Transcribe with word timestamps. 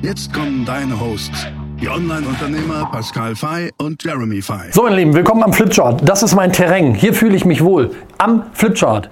Jetzt 0.00 0.32
kommen 0.32 0.64
deine 0.64 0.98
Hosts, 1.00 1.48
die 1.80 1.88
Online-Unternehmer 1.88 2.88
Pascal 2.92 3.34
Fay 3.34 3.72
und 3.78 4.04
Jeremy 4.04 4.40
Fay. 4.40 4.70
So, 4.70 4.84
meine 4.84 4.94
Lieben, 4.94 5.12
willkommen 5.12 5.42
am 5.42 5.52
Flipchart. 5.52 6.08
Das 6.08 6.22
ist 6.22 6.36
mein 6.36 6.52
Terrain. 6.52 6.94
Hier 6.94 7.12
fühle 7.12 7.34
ich 7.34 7.44
mich 7.44 7.64
wohl. 7.64 7.90
Am 8.16 8.44
Flipchart. 8.52 9.10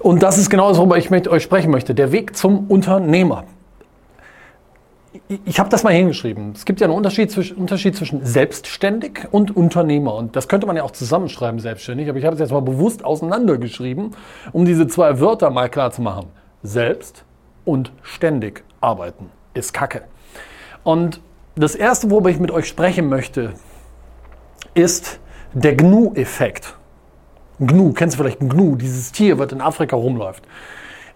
Und 0.00 0.24
das 0.24 0.36
ist 0.36 0.50
genau 0.50 0.70
das, 0.70 0.78
worüber 0.78 0.98
ich 0.98 1.08
mit 1.08 1.28
euch 1.28 1.44
sprechen 1.44 1.70
möchte. 1.70 1.94
Der 1.94 2.10
Weg 2.10 2.36
zum 2.36 2.66
Unternehmer. 2.66 3.44
Ich 5.44 5.60
habe 5.60 5.70
das 5.70 5.84
mal 5.84 5.92
hingeschrieben. 5.92 6.50
Es 6.52 6.64
gibt 6.64 6.80
ja 6.80 6.88
einen 6.88 6.96
Unterschied 6.96 7.30
zwischen, 7.30 7.56
Unterschied 7.56 7.94
zwischen 7.94 8.26
selbstständig 8.26 9.28
und 9.30 9.56
Unternehmer. 9.56 10.16
Und 10.16 10.34
das 10.34 10.48
könnte 10.48 10.66
man 10.66 10.74
ja 10.74 10.82
auch 10.82 10.90
zusammenschreiben, 10.90 11.60
selbstständig. 11.60 12.08
Aber 12.08 12.18
ich 12.18 12.24
habe 12.24 12.34
es 12.34 12.40
jetzt 12.40 12.50
mal 12.50 12.60
bewusst 12.60 13.04
auseinandergeschrieben, 13.04 14.10
um 14.50 14.64
diese 14.64 14.88
zwei 14.88 15.20
Wörter 15.20 15.50
mal 15.50 15.68
klar 15.68 15.92
zu 15.92 16.02
machen. 16.02 16.26
Selbst 16.64 17.24
und 17.64 17.92
ständig 18.02 18.64
arbeiten 18.80 19.30
ist 19.54 19.72
Kacke. 19.72 20.02
Und 20.82 21.20
das 21.56 21.74
Erste, 21.74 22.10
worüber 22.10 22.30
ich 22.30 22.38
mit 22.38 22.50
euch 22.50 22.66
sprechen 22.66 23.08
möchte, 23.08 23.54
ist 24.74 25.20
der 25.52 25.76
Gnu-Effekt. 25.76 26.76
Gnu, 27.60 27.92
kennst 27.92 28.14
du 28.14 28.22
vielleicht 28.22 28.40
Gnu, 28.40 28.76
dieses 28.76 29.12
Tier, 29.12 29.38
was 29.38 29.52
in 29.52 29.60
Afrika 29.60 29.94
rumläuft. 29.94 30.44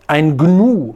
Ein 0.07 0.39
Gnu. 0.39 0.95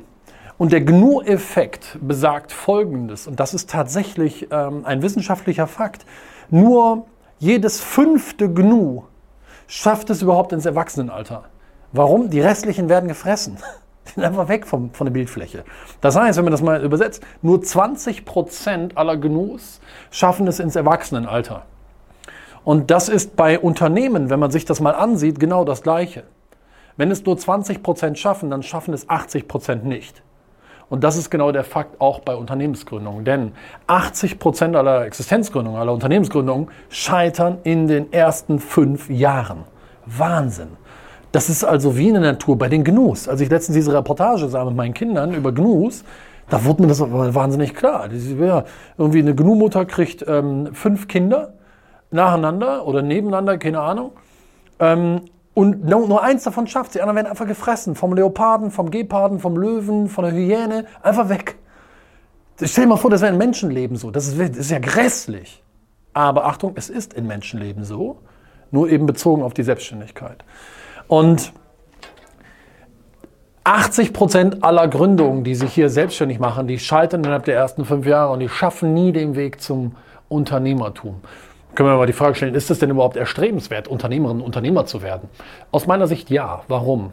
Und 0.58 0.72
der 0.72 0.80
Gnu-Effekt 0.82 1.98
besagt 2.00 2.52
Folgendes, 2.52 3.26
und 3.26 3.40
das 3.40 3.52
ist 3.52 3.68
tatsächlich 3.68 4.46
ähm, 4.52 4.84
ein 4.84 5.02
wissenschaftlicher 5.02 5.66
Fakt. 5.66 6.06
Nur 6.50 7.06
jedes 7.40 7.80
fünfte 7.80 8.48
Gnu 8.48 9.02
schafft 9.66 10.10
es 10.10 10.22
überhaupt 10.22 10.52
ins 10.52 10.64
Erwachsenenalter. 10.64 11.44
Warum? 11.90 12.30
Die 12.30 12.40
restlichen 12.40 12.88
werden 12.88 13.08
gefressen. 13.08 13.58
Die 14.06 14.10
sind 14.14 14.24
einfach 14.24 14.48
weg 14.48 14.66
vom, 14.66 14.92
von 14.92 15.06
der 15.06 15.12
Bildfläche. 15.12 15.64
Das 16.00 16.16
heißt, 16.16 16.36
wenn 16.36 16.44
man 16.44 16.52
das 16.52 16.62
mal 16.62 16.82
übersetzt, 16.82 17.22
nur 17.40 17.58
20% 17.58 18.96
aller 18.96 19.16
Gnus 19.16 19.80
schaffen 20.10 20.46
es 20.46 20.58
ins 20.58 20.76
Erwachsenenalter. 20.76 21.62
Und 22.64 22.90
das 22.90 23.08
ist 23.08 23.36
bei 23.36 23.58
Unternehmen, 23.58 24.30
wenn 24.30 24.38
man 24.38 24.50
sich 24.50 24.64
das 24.64 24.80
mal 24.80 24.94
ansieht, 24.94 25.40
genau 25.40 25.64
das 25.64 25.82
Gleiche. 25.82 26.24
Wenn 26.96 27.10
es 27.10 27.24
nur 27.24 27.36
20% 27.36 28.16
schaffen, 28.16 28.50
dann 28.50 28.62
schaffen 28.62 28.94
es 28.94 29.08
80% 29.08 29.82
nicht. 29.82 30.22
Und 30.88 31.02
das 31.04 31.16
ist 31.16 31.30
genau 31.30 31.52
der 31.52 31.64
Fakt 31.64 32.00
auch 32.02 32.20
bei 32.20 32.36
Unternehmensgründungen. 32.36 33.24
Denn 33.24 33.52
80% 33.88 34.76
aller 34.76 35.06
Existenzgründungen, 35.06 35.80
aller 35.80 35.92
Unternehmensgründungen 35.92 36.68
scheitern 36.90 37.58
in 37.64 37.88
den 37.88 38.12
ersten 38.12 38.58
fünf 38.58 39.08
Jahren. 39.08 39.64
Wahnsinn. 40.04 40.76
Das 41.32 41.48
ist 41.48 41.64
also 41.64 41.96
wie 41.96 42.08
in 42.08 42.14
der 42.14 42.22
Natur 42.22 42.56
bei 42.56 42.68
den 42.68 42.84
Gnus. 42.84 43.26
Als 43.26 43.40
ich 43.40 43.48
letztens 43.48 43.76
diese 43.76 43.92
Reportage 43.94 44.48
sah 44.48 44.64
mit 44.64 44.76
meinen 44.76 44.94
Kindern 44.94 45.34
über 45.34 45.50
Gnus, 45.52 46.04
da 46.50 46.64
wurde 46.64 46.82
mir 46.82 46.88
das 46.88 47.00
wahnsinnig 47.00 47.74
klar. 47.74 48.10
Ja, 48.12 48.64
irgendwie 48.98 49.20
eine 49.20 49.34
Gnu-Mutter 49.34 49.86
kriegt 49.86 50.24
ähm, 50.28 50.74
fünf 50.74 51.08
Kinder 51.08 51.54
nacheinander 52.10 52.86
oder 52.86 53.00
nebeneinander, 53.00 53.56
keine 53.56 53.80
Ahnung. 53.80 54.12
Ähm, 54.78 55.22
und 55.54 55.84
nur, 55.84 56.06
nur, 56.08 56.22
eins 56.22 56.44
davon 56.44 56.66
schafft 56.66 56.92
sie. 56.92 56.98
Die 56.98 57.02
anderen 57.02 57.16
werden 57.16 57.26
einfach 57.28 57.46
gefressen. 57.46 57.94
Vom 57.94 58.14
Leoparden, 58.14 58.70
vom 58.70 58.90
Geparden, 58.90 59.38
vom 59.38 59.56
Löwen, 59.56 60.08
von 60.08 60.24
der 60.24 60.34
Hyäne. 60.34 60.86
Einfach 61.02 61.28
weg. 61.28 61.56
Stell 62.62 62.84
dir 62.84 62.90
mal 62.90 62.96
vor, 62.96 63.10
das 63.10 63.22
wäre 63.22 63.32
in 63.32 63.38
Menschenleben 63.38 63.96
so. 63.96 64.10
Das 64.10 64.26
ist, 64.28 64.38
das 64.38 64.56
ist 64.56 64.70
ja 64.70 64.78
grässlich. 64.78 65.62
Aber 66.14 66.46
Achtung, 66.46 66.72
es 66.76 66.90
ist 66.90 67.14
in 67.14 67.26
Menschenleben 67.26 67.84
so. 67.84 68.18
Nur 68.70 68.88
eben 68.88 69.06
bezogen 69.06 69.42
auf 69.42 69.52
die 69.52 69.62
Selbstständigkeit. 69.62 70.44
Und 71.12 71.52
80 73.64 74.14
Prozent 74.14 74.64
aller 74.64 74.88
Gründungen, 74.88 75.44
die 75.44 75.54
sich 75.54 75.74
hier 75.74 75.90
selbstständig 75.90 76.38
machen, 76.38 76.66
die 76.66 76.78
scheitern 76.78 77.20
innerhalb 77.20 77.44
der 77.44 77.54
ersten 77.54 77.84
fünf 77.84 78.06
Jahre 78.06 78.32
und 78.32 78.40
die 78.40 78.48
schaffen 78.48 78.94
nie 78.94 79.12
den 79.12 79.36
Weg 79.36 79.60
zum 79.60 79.94
Unternehmertum. 80.30 81.20
Können 81.74 81.90
wir 81.90 81.98
mal 81.98 82.06
die 82.06 82.14
Frage 82.14 82.34
stellen, 82.36 82.54
ist 82.54 82.70
es 82.70 82.78
denn 82.78 82.88
überhaupt 82.88 83.18
erstrebenswert, 83.18 83.88
Unternehmerin 83.88 84.38
und 84.38 84.42
Unternehmer 84.42 84.86
zu 84.86 85.02
werden? 85.02 85.28
Aus 85.70 85.86
meiner 85.86 86.06
Sicht 86.06 86.30
ja. 86.30 86.62
Warum? 86.68 87.10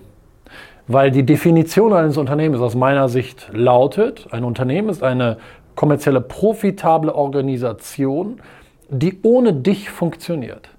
Weil 0.88 1.12
die 1.12 1.24
Definition 1.24 1.92
eines 1.92 2.16
Unternehmens 2.16 2.62
aus 2.62 2.76
meiner 2.76 3.10
Sicht 3.10 3.50
lautet, 3.52 4.28
ein 4.32 4.46
Unternehmen 4.46 4.88
ist 4.88 5.04
eine 5.04 5.40
kommerzielle, 5.76 6.22
profitable 6.22 7.14
Organisation, 7.14 8.40
die 8.88 9.20
ohne 9.24 9.52
dich 9.52 9.90
funktioniert. 9.90 10.70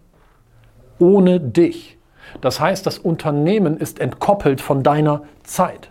Ohne 0.98 1.38
dich. 1.38 1.99
Das 2.40 2.60
heißt, 2.60 2.86
das 2.86 2.98
Unternehmen 2.98 3.76
ist 3.76 4.00
entkoppelt 4.00 4.60
von 4.60 4.82
deiner 4.82 5.22
Zeit. 5.42 5.90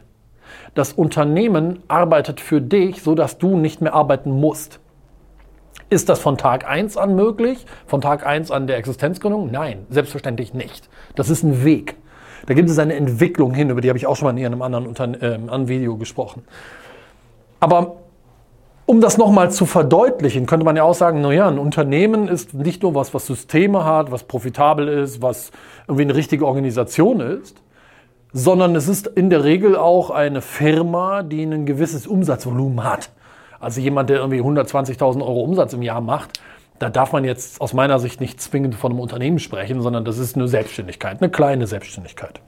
Das 0.75 0.93
Unternehmen 0.93 1.83
arbeitet 1.87 2.39
für 2.39 2.61
dich, 2.61 3.01
sodass 3.01 3.37
du 3.37 3.57
nicht 3.57 3.81
mehr 3.81 3.93
arbeiten 3.93 4.31
musst. 4.31 4.79
Ist 5.89 6.09
das 6.09 6.19
von 6.19 6.37
Tag 6.37 6.69
1 6.69 6.97
an 6.97 7.15
möglich? 7.15 7.65
Von 7.87 8.01
Tag 8.01 8.25
1 8.25 8.51
an 8.51 8.67
der 8.67 8.77
Existenzgründung? 8.77 9.49
Nein, 9.51 9.87
selbstverständlich 9.89 10.53
nicht. 10.53 10.87
Das 11.15 11.29
ist 11.29 11.43
ein 11.43 11.63
Weg. 11.63 11.95
Da 12.45 12.53
gibt 12.53 12.69
es 12.69 12.79
eine 12.79 12.93
Entwicklung 12.93 13.53
hin, 13.53 13.69
über 13.69 13.81
die 13.81 13.89
habe 13.89 13.97
ich 13.97 14.07
auch 14.07 14.15
schon 14.15 14.27
mal 14.27 14.37
in 14.37 14.45
einem 14.45 14.61
anderen, 14.61 14.87
Unter 14.87 15.05
äh, 15.21 15.67
Video 15.67 15.97
gesprochen. 15.97 16.43
Aber 17.59 17.97
um 18.89 19.01
das 19.01 19.19
nochmal 19.19 19.51
zu 19.51 19.67
verdeutlichen, 19.67 20.47
könnte 20.47 20.65
man 20.65 20.75
ja 20.75 20.81
auch 20.81 20.95
sagen, 20.95 21.21
naja, 21.21 21.47
ein 21.47 21.59
Unternehmen 21.59 22.27
ist 22.27 22.55
nicht 22.55 22.81
nur 22.81 22.95
was, 22.95 23.13
was 23.13 23.27
Systeme 23.27 23.85
hat, 23.85 24.11
was 24.11 24.23
profitabel 24.23 24.87
ist, 24.87 25.21
was 25.21 25.51
irgendwie 25.87 26.05
eine 26.05 26.15
richtige 26.15 26.47
Organisation 26.47 27.19
ist, 27.19 27.61
sondern 28.33 28.75
es 28.75 28.87
ist 28.87 29.05
in 29.05 29.29
der 29.29 29.43
Regel 29.43 29.75
auch 29.75 30.09
eine 30.09 30.41
Firma, 30.41 31.21
die 31.21 31.43
ein 31.43 31.67
gewisses 31.67 32.07
Umsatzvolumen 32.07 32.83
hat. 32.83 33.11
Also 33.59 33.79
jemand, 33.79 34.09
der 34.09 34.21
irgendwie 34.21 34.41
120.000 34.41 35.21
Euro 35.21 35.41
Umsatz 35.41 35.73
im 35.73 35.83
Jahr 35.83 36.01
macht, 36.01 36.39
da 36.79 36.89
darf 36.89 37.13
man 37.13 37.23
jetzt 37.23 37.61
aus 37.61 37.73
meiner 37.73 37.99
Sicht 37.99 38.19
nicht 38.19 38.41
zwingend 38.41 38.73
von 38.73 38.91
einem 38.91 39.01
Unternehmen 39.01 39.37
sprechen, 39.37 39.83
sondern 39.83 40.03
das 40.03 40.17
ist 40.17 40.35
eine 40.35 40.47
Selbstständigkeit, 40.47 41.21
eine 41.21 41.29
kleine 41.29 41.67
Selbstständigkeit. 41.67 42.41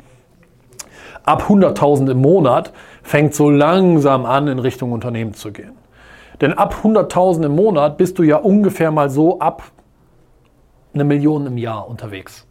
Ab 1.22 1.44
100.000 1.48 2.10
im 2.10 2.18
Monat 2.18 2.74
fängt 3.04 3.36
so 3.36 3.52
langsam 3.52 4.26
an, 4.26 4.48
in 4.48 4.58
Richtung 4.58 4.92
Unternehmen 4.92 5.36
zu 5.36 5.52
gehen. 5.52 5.74
Denn 6.42 6.54
ab 6.54 6.76
100.000 6.84 7.46
im 7.46 7.56
Monat 7.56 7.98
bist 7.98 8.18
du 8.18 8.24
ja 8.24 8.38
ungefähr 8.38 8.92
mal 8.92 9.10
so 9.10 9.40
ab 9.40 9.64
eine 10.94 11.04
Million 11.04 11.46
im 11.46 11.58
Jahr 11.58 11.88
unterwegs. 11.88 12.48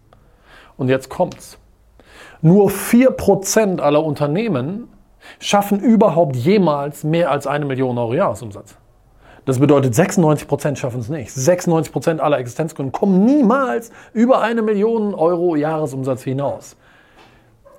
Und 0.76 0.88
jetzt 0.88 1.10
kommt's. 1.10 1.58
Nur 2.40 2.70
4% 2.70 3.80
aller 3.80 4.02
Unternehmen 4.02 4.88
schaffen 5.38 5.80
überhaupt 5.80 6.36
jemals 6.36 7.04
mehr 7.04 7.30
als 7.30 7.46
eine 7.46 7.66
Million 7.66 7.98
Euro 7.98 8.14
Jahresumsatz. 8.14 8.76
Das 9.44 9.58
bedeutet, 9.58 9.94
96% 9.94 10.76
schaffen 10.76 11.00
es 11.00 11.08
nicht. 11.08 11.30
96% 11.30 12.18
aller 12.18 12.38
Existenzgründen 12.38 12.92
kommen 12.92 13.24
niemals 13.24 13.90
über 14.12 14.40
eine 14.40 14.62
Million 14.62 15.14
Euro 15.14 15.56
Jahresumsatz 15.56 16.22
hinaus. 16.22 16.76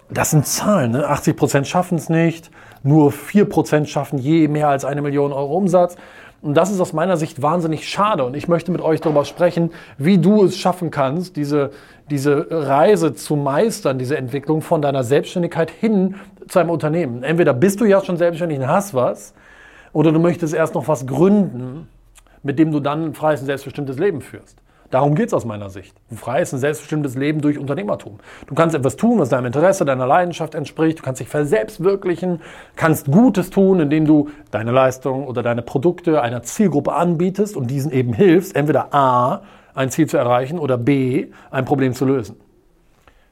Das 0.09 0.31
sind 0.31 0.45
Zahlen. 0.45 0.91
Ne? 0.91 1.09
80% 1.09 1.66
schaffen 1.66 1.97
es 1.97 2.09
nicht, 2.09 2.51
nur 2.84 3.12
4% 3.12 3.86
schaffen 3.86 4.18
je 4.18 4.47
mehr 4.47 4.69
als 4.69 4.86
eine 4.86 5.02
Million 5.02 5.34
Euro 5.34 5.56
Umsatz. 5.56 5.96
Und 6.42 6.56
das 6.56 6.72
ist 6.72 6.80
aus 6.80 6.94
meiner 6.94 7.18
Sicht 7.18 7.42
wahnsinnig 7.42 7.88
schade. 7.88 8.24
Und 8.24 8.36
ich 8.36 8.47
möchte 8.47 8.72
mit 8.72 8.82
euch 8.82 9.00
darüber 9.00 9.26
sprechen, 9.26 9.72
wie 9.97 10.17
du 10.17 10.44
es 10.44 10.58
schaffen 10.58 10.90
kannst, 10.90 11.35
diese, 11.35 11.70
diese 12.09 12.47
Reise 12.50 13.14
zu 13.14 13.35
meistern, 13.35 14.00
diese 14.00 14.17
Entwicklung 14.17 14.61
von 14.61 14.82
deiner 14.82 15.03
Selbstständigkeit 15.03 15.70
hin 15.70 16.16
zu 16.47 16.58
einem 16.58 16.72
Unternehmen. 16.72 17.22
Entweder 17.22 17.53
bist 17.53 17.79
du 17.79 17.85
ja 17.85 18.03
schon 18.03 18.17
selbstständig 18.17 18.58
und 18.58 18.67
hast 18.67 18.96
was, 18.96 19.34
oder 19.94 20.11
du 20.11 20.20
möchtest 20.20 20.53
erst 20.53 20.73
noch 20.73 20.88
was 20.88 21.05
gründen, 21.05 21.88
mit 22.41 22.58
dem 22.58 22.72
du 22.72 22.79
dann 22.79 23.05
ein 23.05 23.14
freies 23.14 23.41
und 23.41 23.46
selbstbestimmtes 23.46 24.00
Leben 24.00 24.22
führst. 24.22 24.58
Darum 24.91 25.16
geht 25.16 25.28
es 25.28 25.34
aus 25.34 25.46
meiner 25.46 25.70
Sicht. 25.70 25.96
Ein 26.11 26.17
freies 26.17 26.52
und 26.52 26.59
selbstbestimmtes 26.59 27.16
Leben 27.16 27.40
durch 27.40 27.58
Unternehmertum. 27.58 28.20
Du 28.46 28.55
kannst 28.55 28.76
etwas 28.76 28.97
tun, 28.97 29.20
was 29.20 29.29
deinem 29.29 29.46
Interesse, 29.46 29.85
deiner 29.85 30.05
Leidenschaft 30.05 30.53
entspricht. 30.53 30.99
Du 30.99 31.03
kannst 31.03 31.22
dich 31.22 31.29
verselbstwirklichen, 31.29 32.41
kannst 32.76 33.09
Gutes 33.09 33.49
tun, 33.49 33.79
indem 33.79 34.05
du 34.05 34.29
deine 34.52 34.72
Leistung 34.72 35.26
oder 35.26 35.43
deine 35.43 35.61
Produkte 35.61 36.22
einer 36.22 36.43
Zielgruppe 36.43 36.93
anbietest 36.93 37.55
und 37.55 37.67
diesen 37.72 37.91
eben 37.93 38.11
hilfst, 38.11 38.53
entweder 38.53 38.93
A, 38.93 39.43
ein 39.73 39.90
Ziel 39.90 40.08
zu 40.08 40.17
erreichen 40.17 40.59
oder 40.59 40.78
B, 40.78 41.28
ein 41.49 41.64
Problem 41.64 41.93
zu 41.93 42.03
lösen. 42.03 42.35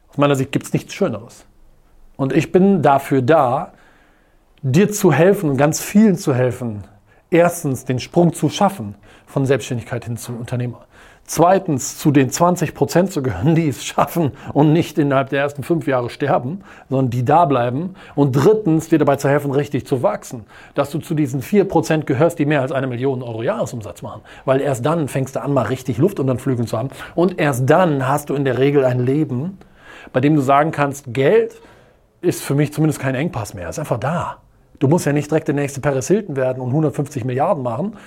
Aus 0.10 0.18
meiner 0.18 0.36
Sicht 0.36 0.54
gibt 0.54 0.66
es 0.66 0.72
nichts 0.72 0.94
Schöneres. 0.94 1.46
Und 2.16 2.32
ich 2.32 2.54
bin 2.54 2.82
dafür 2.82 3.22
da, 3.22 3.74
dir 4.62 4.90
zu 4.90 5.12
helfen 5.12 5.50
und 5.50 5.58
ganz 5.58 5.82
vielen 5.82 6.16
zu 6.16 6.34
helfen, 6.34 6.86
erstens 7.30 7.84
den 7.84 8.00
Sprung 8.00 8.32
zu 8.34 8.48
schaffen 8.48 8.96
von 9.26 9.46
Selbstständigkeit 9.46 10.06
hin 10.06 10.16
zum 10.16 10.38
Unternehmer. 10.38 10.86
Zweitens 11.32 12.00
zu 12.00 12.10
den 12.10 12.32
20 12.32 12.74
Prozent 12.74 13.12
zu 13.12 13.22
gehören, 13.22 13.54
die 13.54 13.68
es 13.68 13.86
schaffen 13.86 14.32
und 14.52 14.74
nicht 14.74 14.98
innerhalb 14.98 15.30
der 15.30 15.42
ersten 15.42 15.62
fünf 15.62 15.86
Jahre 15.86 16.10
sterben, 16.10 16.62
sondern 16.90 17.12
die 17.12 17.24
da 17.24 17.46
bleiben. 17.46 17.94
Und 18.16 18.32
drittens 18.32 18.90
dir 18.90 18.98
dabei 18.98 19.18
zu 19.18 19.30
helfen, 19.30 19.52
richtig 19.52 19.86
zu 19.86 20.02
wachsen. 20.02 20.46
Dass 20.74 20.90
du 20.90 20.98
zu 20.98 21.14
diesen 21.14 21.44
vier 21.44 21.66
Prozent 21.66 22.08
gehörst, 22.08 22.40
die 22.40 22.48
mehr 22.48 22.62
als 22.62 22.72
eine 22.72 22.88
Million 22.88 23.22
Euro 23.22 23.44
Jahresumsatz 23.44 24.02
machen. 24.02 24.22
Weil 24.46 24.60
erst 24.60 24.84
dann 24.88 25.08
fängst 25.08 25.36
du 25.36 25.44
an, 25.44 25.54
mal 25.54 25.68
richtig 25.68 26.00
Luft 26.00 26.20
unter 26.20 26.34
den 26.34 26.40
Flügeln 26.40 26.68
zu 26.68 26.76
haben. 26.76 26.90
Und 27.14 27.40
erst 27.40 27.70
dann 27.70 28.08
hast 28.08 28.32
du 28.32 28.34
in 28.34 28.44
der 28.44 28.58
Regel 28.58 28.84
ein 28.84 29.06
Leben, 29.06 29.60
bei 30.12 30.22
dem 30.22 30.36
du 30.36 30.42
sagen 30.42 30.72
kannst, 30.72 31.14
Geld 31.14 31.62
ist 32.22 32.42
für 32.42 32.56
mich 32.56 32.74
zumindest 32.74 33.00
kein 33.00 33.14
Engpass 33.14 33.54
mehr. 33.54 33.70
Ist 33.70 33.78
einfach 33.78 34.00
da. 34.00 34.38
Du 34.80 34.88
musst 34.88 35.06
ja 35.06 35.14
nicht 35.14 35.30
direkt 35.30 35.48
der 35.48 35.54
nächste 35.54 35.80
Paris 35.80 36.08
Hilton 36.08 36.36
werden 36.36 36.60
und 36.60 36.70
150 36.70 37.24
Milliarden 37.24 37.62
machen. 37.62 37.98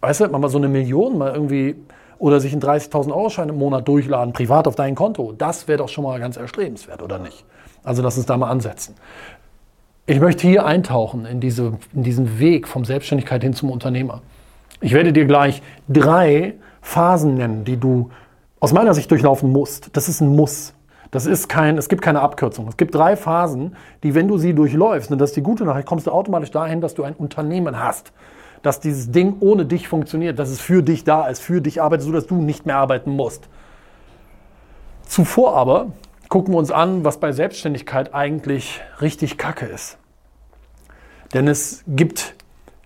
Weißt 0.00 0.20
du, 0.20 0.28
mal 0.28 0.48
so 0.48 0.58
eine 0.58 0.68
Million 0.68 1.18
mal 1.18 1.34
irgendwie 1.34 1.74
oder 2.18 2.40
sich 2.40 2.52
einen 2.52 2.62
30.000 2.62 3.10
Euro 3.10 3.30
Schein 3.30 3.48
im 3.48 3.58
Monat 3.58 3.86
durchladen, 3.88 4.32
privat 4.32 4.66
auf 4.66 4.74
dein 4.74 4.94
Konto. 4.94 5.32
Das 5.32 5.68
wäre 5.68 5.78
doch 5.78 5.88
schon 5.88 6.04
mal 6.04 6.18
ganz 6.20 6.36
erstrebenswert, 6.36 7.02
oder 7.02 7.18
nicht? 7.18 7.44
Also 7.82 8.02
lass 8.02 8.16
uns 8.16 8.26
da 8.26 8.36
mal 8.36 8.50
ansetzen. 8.50 8.94
Ich 10.06 10.20
möchte 10.20 10.46
hier 10.46 10.66
eintauchen 10.66 11.26
in, 11.26 11.40
diese, 11.40 11.78
in 11.94 12.02
diesen 12.02 12.38
Weg 12.38 12.68
vom 12.68 12.84
Selbstständigkeit 12.84 13.42
hin 13.42 13.54
zum 13.54 13.70
Unternehmer. 13.70 14.22
Ich 14.80 14.92
werde 14.92 15.12
dir 15.12 15.24
gleich 15.24 15.62
drei 15.88 16.54
Phasen 16.82 17.34
nennen, 17.34 17.64
die 17.64 17.78
du 17.78 18.10
aus 18.60 18.72
meiner 18.72 18.92
Sicht 18.94 19.10
durchlaufen 19.10 19.50
musst. 19.50 19.96
Das 19.96 20.08
ist 20.08 20.20
ein 20.20 20.28
Muss. 20.28 20.74
Das 21.10 21.26
ist 21.26 21.48
kein, 21.48 21.78
es 21.78 21.88
gibt 21.88 22.02
keine 22.02 22.20
Abkürzung. 22.20 22.66
Es 22.68 22.76
gibt 22.76 22.94
drei 22.94 23.16
Phasen, 23.16 23.76
die, 24.02 24.14
wenn 24.14 24.26
du 24.28 24.36
sie 24.36 24.52
durchläufst, 24.52 25.10
und 25.10 25.18
das 25.18 25.30
ist 25.30 25.36
die 25.36 25.42
gute 25.42 25.64
Nachricht, 25.64 25.86
kommst 25.86 26.06
du 26.06 26.10
automatisch 26.10 26.50
dahin, 26.50 26.80
dass 26.80 26.94
du 26.94 27.04
ein 27.04 27.14
Unternehmen 27.14 27.78
hast 27.78 28.12
dass 28.64 28.80
dieses 28.80 29.12
Ding 29.12 29.36
ohne 29.40 29.66
dich 29.66 29.88
funktioniert, 29.88 30.38
dass 30.38 30.48
es 30.48 30.60
für 30.60 30.82
dich 30.82 31.04
da 31.04 31.28
ist, 31.28 31.40
für 31.40 31.60
dich 31.60 31.82
arbeitet, 31.82 32.06
sodass 32.06 32.26
du 32.26 32.36
nicht 32.36 32.64
mehr 32.64 32.78
arbeiten 32.78 33.10
musst. 33.10 33.48
Zuvor 35.06 35.54
aber 35.54 35.92
gucken 36.30 36.54
wir 36.54 36.58
uns 36.58 36.70
an, 36.70 37.04
was 37.04 37.20
bei 37.20 37.32
Selbstständigkeit 37.32 38.14
eigentlich 38.14 38.80
richtig 39.02 39.36
kacke 39.36 39.66
ist. 39.66 39.98
Denn 41.34 41.46
es 41.46 41.84
gibt 41.86 42.34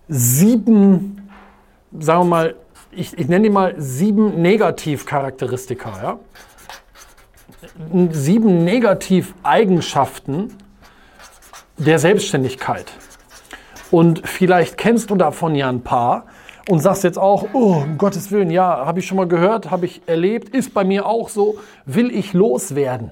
sieben, 0.09 1.29
sagen 1.97 2.21
wir 2.21 2.25
mal, 2.25 2.55
ich, 2.91 3.17
ich 3.17 3.29
nenne 3.29 3.43
die 3.43 3.49
mal 3.49 3.75
sieben 3.77 4.41
Negativcharakteristika. 4.41 5.93
Ja? 6.03 6.19
Sieben 8.11 8.65
Negativeigenschaften 8.65 10.55
der 11.77 11.99
Selbstständigkeit. 11.99 12.91
Und 13.91 14.27
vielleicht 14.27 14.77
kennst 14.77 15.09
du 15.09 15.15
davon 15.15 15.55
ja 15.55 15.69
ein 15.69 15.81
paar 15.81 16.25
und 16.69 16.79
sagst 16.79 17.03
jetzt 17.03 17.17
auch, 17.17 17.47
oh, 17.53 17.83
um 17.83 17.97
Gottes 17.97 18.31
Willen, 18.31 18.51
ja, 18.51 18.85
habe 18.85 18.99
ich 18.99 19.07
schon 19.07 19.17
mal 19.17 19.27
gehört, 19.27 19.71
habe 19.71 19.85
ich 19.85 20.01
erlebt, 20.05 20.55
ist 20.55 20.73
bei 20.73 20.83
mir 20.83 21.05
auch 21.07 21.29
so, 21.29 21.57
will 21.85 22.11
ich 22.11 22.33
loswerden. 22.33 23.11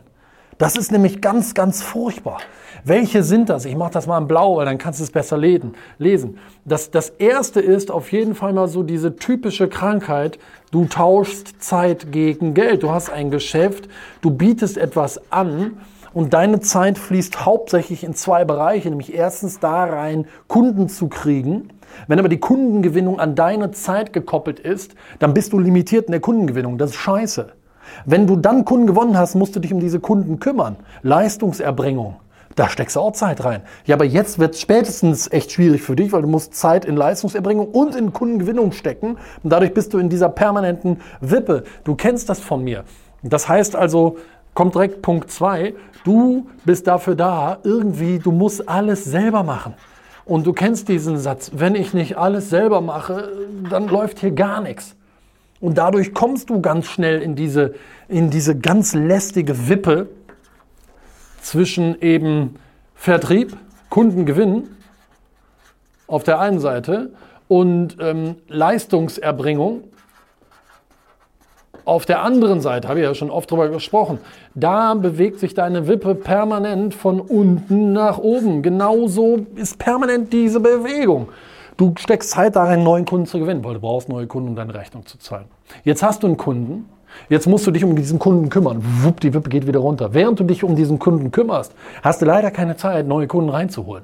Das 0.57 0.75
ist 0.75 0.91
nämlich 0.91 1.21
ganz, 1.21 1.53
ganz 1.53 1.83
furchtbar. 1.83 2.39
Welche 2.83 3.21
sind 3.21 3.49
das? 3.49 3.65
Ich 3.65 3.75
mache 3.75 3.91
das 3.91 4.07
mal 4.07 4.17
in 4.17 4.27
Blau, 4.27 4.57
weil 4.57 4.65
dann 4.65 4.77
kannst 4.77 4.99
du 4.99 5.03
es 5.03 5.11
besser 5.11 5.37
lesen. 5.37 6.37
Das, 6.65 6.89
das 6.89 7.09
erste 7.09 7.59
ist 7.59 7.91
auf 7.91 8.11
jeden 8.11 8.33
Fall 8.33 8.53
mal 8.53 8.67
so 8.67 8.81
diese 8.81 9.15
typische 9.17 9.67
Krankheit. 9.67 10.39
Du 10.71 10.85
tauschst 10.85 11.61
Zeit 11.61 12.11
gegen 12.11 12.53
Geld. 12.53 12.83
Du 12.83 12.91
hast 12.91 13.09
ein 13.11 13.29
Geschäft, 13.29 13.87
du 14.21 14.31
bietest 14.31 14.77
etwas 14.77 15.31
an 15.31 15.77
und 16.13 16.33
deine 16.33 16.59
Zeit 16.59 16.97
fließt 16.97 17.45
hauptsächlich 17.45 18.03
in 18.03 18.13
zwei 18.13 18.45
Bereiche, 18.45 18.89
nämlich 18.89 19.13
erstens 19.13 19.59
da 19.59 19.83
rein, 19.83 20.27
Kunden 20.47 20.89
zu 20.89 21.07
kriegen. 21.07 21.69
Wenn 22.07 22.19
aber 22.19 22.29
die 22.29 22.39
Kundengewinnung 22.39 23.19
an 23.19 23.35
deine 23.35 23.71
Zeit 23.71 24.13
gekoppelt 24.13 24.59
ist, 24.59 24.95
dann 25.19 25.33
bist 25.33 25.53
du 25.53 25.59
limitiert 25.59 26.05
in 26.05 26.11
der 26.11 26.21
Kundengewinnung. 26.21 26.77
Das 26.77 26.91
ist 26.91 26.97
scheiße. 26.97 27.53
Wenn 28.05 28.27
du 28.27 28.35
dann 28.35 28.65
Kunden 28.65 28.87
gewonnen 28.87 29.17
hast, 29.17 29.35
musst 29.35 29.55
du 29.55 29.59
dich 29.59 29.73
um 29.73 29.79
diese 29.79 29.99
Kunden 29.99 30.39
kümmern. 30.39 30.75
Leistungserbringung. 31.01 32.17
Da 32.55 32.69
steckst 32.69 32.95
du 32.95 33.01
auch 33.01 33.11
Zeit 33.11 33.45
rein. 33.45 33.61
Ja, 33.85 33.95
aber 33.95 34.05
jetzt 34.05 34.39
wird 34.39 34.55
es 34.55 34.61
spätestens 34.61 35.31
echt 35.31 35.51
schwierig 35.51 35.83
für 35.83 35.95
dich, 35.95 36.11
weil 36.11 36.23
du 36.23 36.27
musst 36.27 36.55
Zeit 36.55 36.85
in 36.85 36.95
Leistungserbringung 36.95 37.67
und 37.67 37.95
in 37.95 38.13
Kundengewinnung 38.13 38.71
stecken. 38.71 39.17
Und 39.43 39.51
dadurch 39.51 39.73
bist 39.75 39.93
du 39.93 39.99
in 39.99 40.09
dieser 40.09 40.29
permanenten 40.29 40.99
Wippe. 41.21 41.63
Du 41.83 41.95
kennst 41.95 42.29
das 42.29 42.39
von 42.39 42.63
mir. 42.63 42.83
Das 43.21 43.47
heißt 43.47 43.75
also, 43.75 44.17
kommt 44.57 44.73
direkt 44.73 45.03
Punkt 45.03 45.29
2. 45.29 45.75
Du 46.03 46.47
bist 46.65 46.87
dafür 46.87 47.13
da, 47.13 47.59
irgendwie, 47.63 48.17
du 48.17 48.31
musst 48.31 48.67
alles 48.67 49.03
selber 49.03 49.43
machen. 49.43 49.75
Und 50.25 50.47
du 50.47 50.53
kennst 50.53 50.89
diesen 50.89 51.19
Satz, 51.19 51.51
wenn 51.53 51.75
ich 51.75 51.93
nicht 51.93 52.17
alles 52.17 52.49
selber 52.49 52.81
mache, 52.81 53.33
dann 53.69 53.87
läuft 53.87 54.17
hier 54.17 54.31
gar 54.31 54.61
nichts. 54.61 54.95
Und 55.61 55.77
dadurch 55.77 56.11
kommst 56.15 56.49
du 56.49 56.59
ganz 56.59 56.87
schnell 56.87 57.21
in 57.21 57.35
diese, 57.35 57.75
in 58.07 58.31
diese 58.31 58.57
ganz 58.57 58.95
lästige 58.95 59.69
Wippe 59.69 60.09
zwischen 61.43 62.01
eben 62.01 62.55
Vertrieb, 62.95 63.55
Kundengewinn 63.91 64.69
auf 66.07 66.23
der 66.23 66.39
einen 66.39 66.59
Seite 66.59 67.11
und 67.47 67.97
ähm, 67.99 68.37
Leistungserbringung 68.47 69.83
auf 71.87 72.05
der 72.05 72.21
anderen 72.21 72.59
Seite, 72.61 72.89
habe 72.89 72.99
ich 72.99 73.05
ja 73.05 73.15
schon 73.15 73.29
oft 73.29 73.49
drüber 73.49 73.69
gesprochen, 73.69 74.19
da 74.55 74.93
bewegt 74.93 75.39
sich 75.39 75.53
deine 75.53 75.87
Wippe 75.87 76.15
permanent 76.15 76.93
von 76.93 77.21
unten 77.21 77.93
nach 77.93 78.17
oben. 78.17 78.61
Genauso 78.61 79.45
ist 79.55 79.79
permanent 79.79 80.33
diese 80.33 80.59
Bewegung. 80.59 81.29
Du 81.77 81.93
steckst 81.97 82.31
Zeit 82.31 82.55
darin, 82.55 82.83
neuen 82.83 83.05
Kunden 83.05 83.25
zu 83.25 83.39
gewinnen, 83.39 83.63
weil 83.63 83.75
du 83.75 83.79
brauchst 83.79 84.09
neue 84.09 84.27
Kunden, 84.27 84.49
um 84.49 84.55
deine 84.55 84.73
Rechnung 84.73 85.05
zu 85.05 85.17
zahlen. 85.17 85.45
Jetzt 85.83 86.03
hast 86.03 86.23
du 86.23 86.27
einen 86.27 86.37
Kunden, 86.37 86.89
jetzt 87.29 87.47
musst 87.47 87.65
du 87.65 87.71
dich 87.71 87.83
um 87.83 87.95
diesen 87.95 88.19
Kunden 88.19 88.49
kümmern. 88.49 88.83
Wupp, 89.03 89.21
die 89.21 89.33
Wippe 89.33 89.49
geht 89.49 89.65
wieder 89.65 89.79
runter. 89.79 90.13
Während 90.13 90.39
du 90.39 90.43
dich 90.43 90.63
um 90.63 90.75
diesen 90.75 90.99
Kunden 90.99 91.31
kümmerst, 91.31 91.73
hast 92.03 92.21
du 92.21 92.25
leider 92.25 92.51
keine 92.51 92.75
Zeit, 92.75 93.07
neue 93.07 93.27
Kunden 93.27 93.49
reinzuholen. 93.49 94.03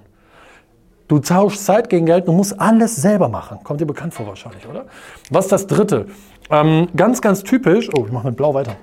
Du 1.09 1.19
tauschst 1.19 1.65
Zeit 1.65 1.89
gegen 1.89 2.05
Geld, 2.05 2.27
du 2.27 2.31
musst 2.31 2.59
alles 2.59 2.95
selber 2.95 3.27
machen. 3.27 3.59
Kommt 3.63 3.81
dir 3.81 3.85
bekannt 3.85 4.13
vor 4.13 4.25
wahrscheinlich, 4.25 4.67
oder? 4.67 4.85
Was 5.29 5.45
ist 5.45 5.51
das 5.51 5.67
Dritte? 5.67 6.05
Ähm, 6.53 6.87
ganz, 6.95 7.19
ganz 7.19 7.41
typisch, 7.41 7.89
oh, 7.95 8.05
ich 8.05 8.11
mache 8.11 8.27
mit 8.27 8.37
Blau 8.37 8.53
weiter. 8.53 8.75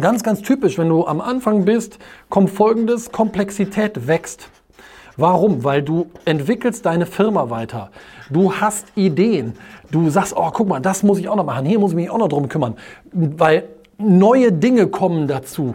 Ganz, 0.00 0.22
ganz 0.22 0.42
typisch, 0.42 0.78
wenn 0.78 0.88
du 0.88 1.04
am 1.04 1.20
Anfang 1.20 1.64
bist, 1.64 1.98
kommt 2.28 2.50
folgendes, 2.50 3.10
Komplexität 3.10 4.06
wächst. 4.06 4.48
Warum? 5.16 5.64
Weil 5.64 5.82
du 5.82 6.06
entwickelst 6.24 6.86
deine 6.86 7.06
Firma 7.06 7.50
weiter. 7.50 7.90
Du 8.30 8.54
hast 8.54 8.86
Ideen. 8.94 9.54
Du 9.90 10.08
sagst, 10.08 10.34
oh, 10.36 10.50
guck 10.52 10.68
mal, 10.68 10.78
das 10.78 11.02
muss 11.02 11.18
ich 11.18 11.28
auch 11.28 11.34
noch 11.34 11.44
machen. 11.44 11.66
Hier 11.66 11.80
muss 11.80 11.90
ich 11.90 11.96
mich 11.96 12.10
auch 12.10 12.18
noch 12.18 12.28
drum 12.28 12.48
kümmern. 12.48 12.76
Weil 13.12 13.64
neue 13.98 14.52
Dinge 14.52 14.86
kommen 14.86 15.26
dazu. 15.26 15.74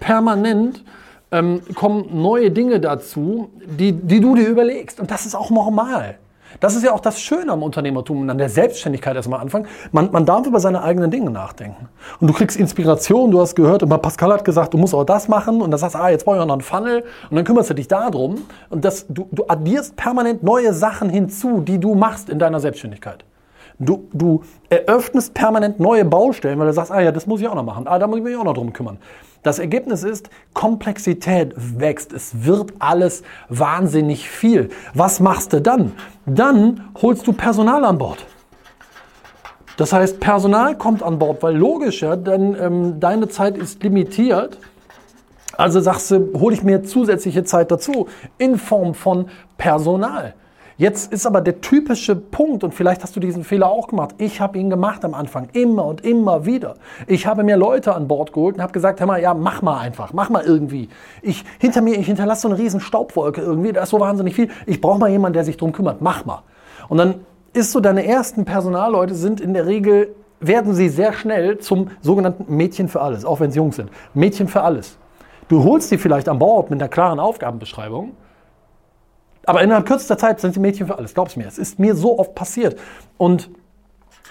Permanent 0.00 0.84
ähm, 1.32 1.62
kommen 1.74 2.20
neue 2.20 2.50
Dinge 2.50 2.78
dazu, 2.78 3.48
die, 3.64 3.92
die 3.92 4.20
du 4.20 4.34
dir 4.34 4.46
überlegst. 4.46 5.00
Und 5.00 5.10
das 5.10 5.24
ist 5.24 5.34
auch 5.34 5.48
normal. 5.48 6.18
Das 6.60 6.74
ist 6.74 6.82
ja 6.82 6.92
auch 6.92 7.00
das 7.00 7.20
Schöne 7.20 7.52
am 7.52 7.62
Unternehmertum 7.62 8.22
und 8.22 8.30
an 8.30 8.38
der 8.38 8.48
Selbstständigkeit 8.48 9.14
erstmal 9.14 9.40
anfangen. 9.40 9.66
Man, 9.92 10.10
man 10.10 10.26
darf 10.26 10.46
über 10.46 10.60
seine 10.60 10.82
eigenen 10.82 11.10
Dinge 11.10 11.30
nachdenken. 11.30 11.88
Und 12.20 12.28
du 12.28 12.34
kriegst 12.34 12.56
Inspiration, 12.56 13.30
du 13.30 13.40
hast 13.40 13.54
gehört, 13.54 13.82
und 13.82 14.02
Pascal 14.02 14.32
hat 14.32 14.44
gesagt, 14.44 14.74
du 14.74 14.78
musst 14.78 14.94
auch 14.94 15.04
das 15.04 15.28
machen 15.28 15.60
und 15.60 15.70
dann 15.70 15.78
sagst 15.78 15.94
du, 15.94 16.00
ah, 16.00 16.10
jetzt 16.10 16.24
brauche 16.24 16.36
ich 16.36 16.42
auch 16.42 16.46
noch 16.46 16.54
einen 16.54 16.62
Funnel 16.62 17.04
und 17.30 17.36
dann 17.36 17.44
kümmerst 17.44 17.70
du 17.70 17.74
dich 17.74 17.88
darum 17.88 18.42
und 18.70 18.84
das, 18.84 19.06
du, 19.08 19.28
du 19.30 19.44
addierst 19.46 19.96
permanent 19.96 20.42
neue 20.42 20.72
Sachen 20.72 21.10
hinzu, 21.10 21.60
die 21.60 21.78
du 21.78 21.94
machst 21.94 22.28
in 22.28 22.38
deiner 22.38 22.60
Selbstständigkeit. 22.60 23.24
Du, 23.78 24.08
du 24.12 24.42
eröffnest 24.70 25.34
permanent 25.34 25.78
neue 25.78 26.04
Baustellen, 26.04 26.58
weil 26.58 26.66
du 26.66 26.72
sagst, 26.72 26.90
ah 26.90 27.00
ja, 27.00 27.12
das 27.12 27.26
muss 27.26 27.40
ich 27.40 27.46
auch 27.46 27.54
noch 27.54 27.64
machen, 27.64 27.86
ah, 27.86 27.98
da 27.98 28.06
muss 28.06 28.18
ich 28.18 28.24
mich 28.24 28.36
auch 28.36 28.44
noch 28.44 28.54
drum 28.54 28.72
kümmern. 28.72 28.98
Das 29.42 29.58
Ergebnis 29.58 30.02
ist, 30.02 30.30
Komplexität 30.52 31.54
wächst. 31.56 32.12
Es 32.12 32.44
wird 32.44 32.72
alles 32.78 33.22
wahnsinnig 33.48 34.28
viel. 34.28 34.70
Was 34.94 35.20
machst 35.20 35.52
du 35.52 35.60
dann? 35.60 35.92
Dann 36.26 36.90
holst 37.00 37.26
du 37.26 37.32
Personal 37.32 37.84
an 37.84 37.98
Bord. 37.98 38.26
Das 39.76 39.92
heißt, 39.92 40.18
Personal 40.18 40.76
kommt 40.76 41.04
an 41.04 41.20
Bord, 41.20 41.42
weil 41.42 41.56
logisch, 41.56 42.02
ja, 42.02 42.16
denn 42.16 42.56
ähm, 42.60 43.00
deine 43.00 43.28
Zeit 43.28 43.56
ist 43.56 43.82
limitiert. 43.82 44.58
Also 45.56 45.80
sagst 45.80 46.10
du, 46.10 46.32
hole 46.38 46.54
ich 46.54 46.64
mir 46.64 46.82
zusätzliche 46.82 47.44
Zeit 47.44 47.70
dazu 47.70 48.08
in 48.38 48.58
Form 48.58 48.94
von 48.94 49.28
Personal. 49.56 50.34
Jetzt 50.78 51.12
ist 51.12 51.26
aber 51.26 51.40
der 51.40 51.60
typische 51.60 52.14
Punkt, 52.14 52.62
und 52.62 52.72
vielleicht 52.72 53.02
hast 53.02 53.16
du 53.16 53.20
diesen 53.20 53.42
Fehler 53.42 53.68
auch 53.68 53.88
gemacht. 53.88 54.14
Ich 54.18 54.40
habe 54.40 54.58
ihn 54.58 54.70
gemacht 54.70 55.04
am 55.04 55.12
Anfang, 55.12 55.48
immer 55.52 55.84
und 55.84 56.04
immer 56.04 56.46
wieder. 56.46 56.76
Ich 57.08 57.26
habe 57.26 57.42
mir 57.42 57.56
Leute 57.56 57.96
an 57.96 58.06
Bord 58.06 58.32
geholt 58.32 58.54
und 58.54 58.62
habe 58.62 58.72
gesagt, 58.72 59.00
hör 59.00 59.08
mal, 59.08 59.20
ja, 59.20 59.34
mach 59.34 59.60
mal 59.60 59.80
einfach, 59.80 60.12
mach 60.12 60.30
mal 60.30 60.44
irgendwie. 60.44 60.88
Ich, 61.20 61.44
hinter 61.58 61.80
mir, 61.80 61.98
ich 61.98 62.06
hinterlasse 62.06 62.42
so 62.42 62.48
eine 62.48 62.58
riesen 62.58 62.78
Staubwolke 62.78 63.40
irgendwie, 63.40 63.72
da 63.72 63.82
ist 63.82 63.90
so 63.90 63.98
wahnsinnig 63.98 64.36
viel. 64.36 64.50
Ich 64.66 64.80
brauche 64.80 65.00
mal 65.00 65.10
jemanden, 65.10 65.34
der 65.34 65.44
sich 65.44 65.56
drum 65.56 65.72
kümmert, 65.72 66.00
mach 66.00 66.24
mal. 66.24 66.44
Und 66.88 66.98
dann 66.98 67.26
ist 67.54 67.72
so, 67.72 67.80
deine 67.80 68.06
ersten 68.06 68.44
Personalleute 68.44 69.16
sind 69.16 69.40
in 69.40 69.54
der 69.54 69.66
Regel, 69.66 70.14
werden 70.38 70.74
sie 70.74 70.88
sehr 70.88 71.12
schnell 71.12 71.58
zum 71.58 71.90
sogenannten 72.02 72.54
Mädchen 72.54 72.86
für 72.86 73.00
alles, 73.00 73.24
auch 73.24 73.40
wenn 73.40 73.50
sie 73.50 73.58
Jungs 73.58 73.74
sind. 73.74 73.90
Mädchen 74.14 74.46
für 74.46 74.62
alles. 74.62 74.96
Du 75.48 75.64
holst 75.64 75.88
sie 75.88 75.98
vielleicht 75.98 76.28
an 76.28 76.38
Bord 76.38 76.70
mit 76.70 76.80
einer 76.80 76.88
klaren 76.88 77.18
Aufgabenbeschreibung, 77.18 78.12
Aber 79.46 79.62
innerhalb 79.62 79.86
kürzester 79.86 80.18
Zeit 80.18 80.40
sind 80.40 80.54
sie 80.54 80.60
Mädchen 80.60 80.86
für 80.86 80.98
alles. 80.98 81.14
Glaub's 81.14 81.36
mir. 81.36 81.46
Es 81.46 81.58
ist 81.58 81.78
mir 81.78 81.94
so 81.94 82.18
oft 82.18 82.34
passiert. 82.34 82.78
Und 83.16 83.50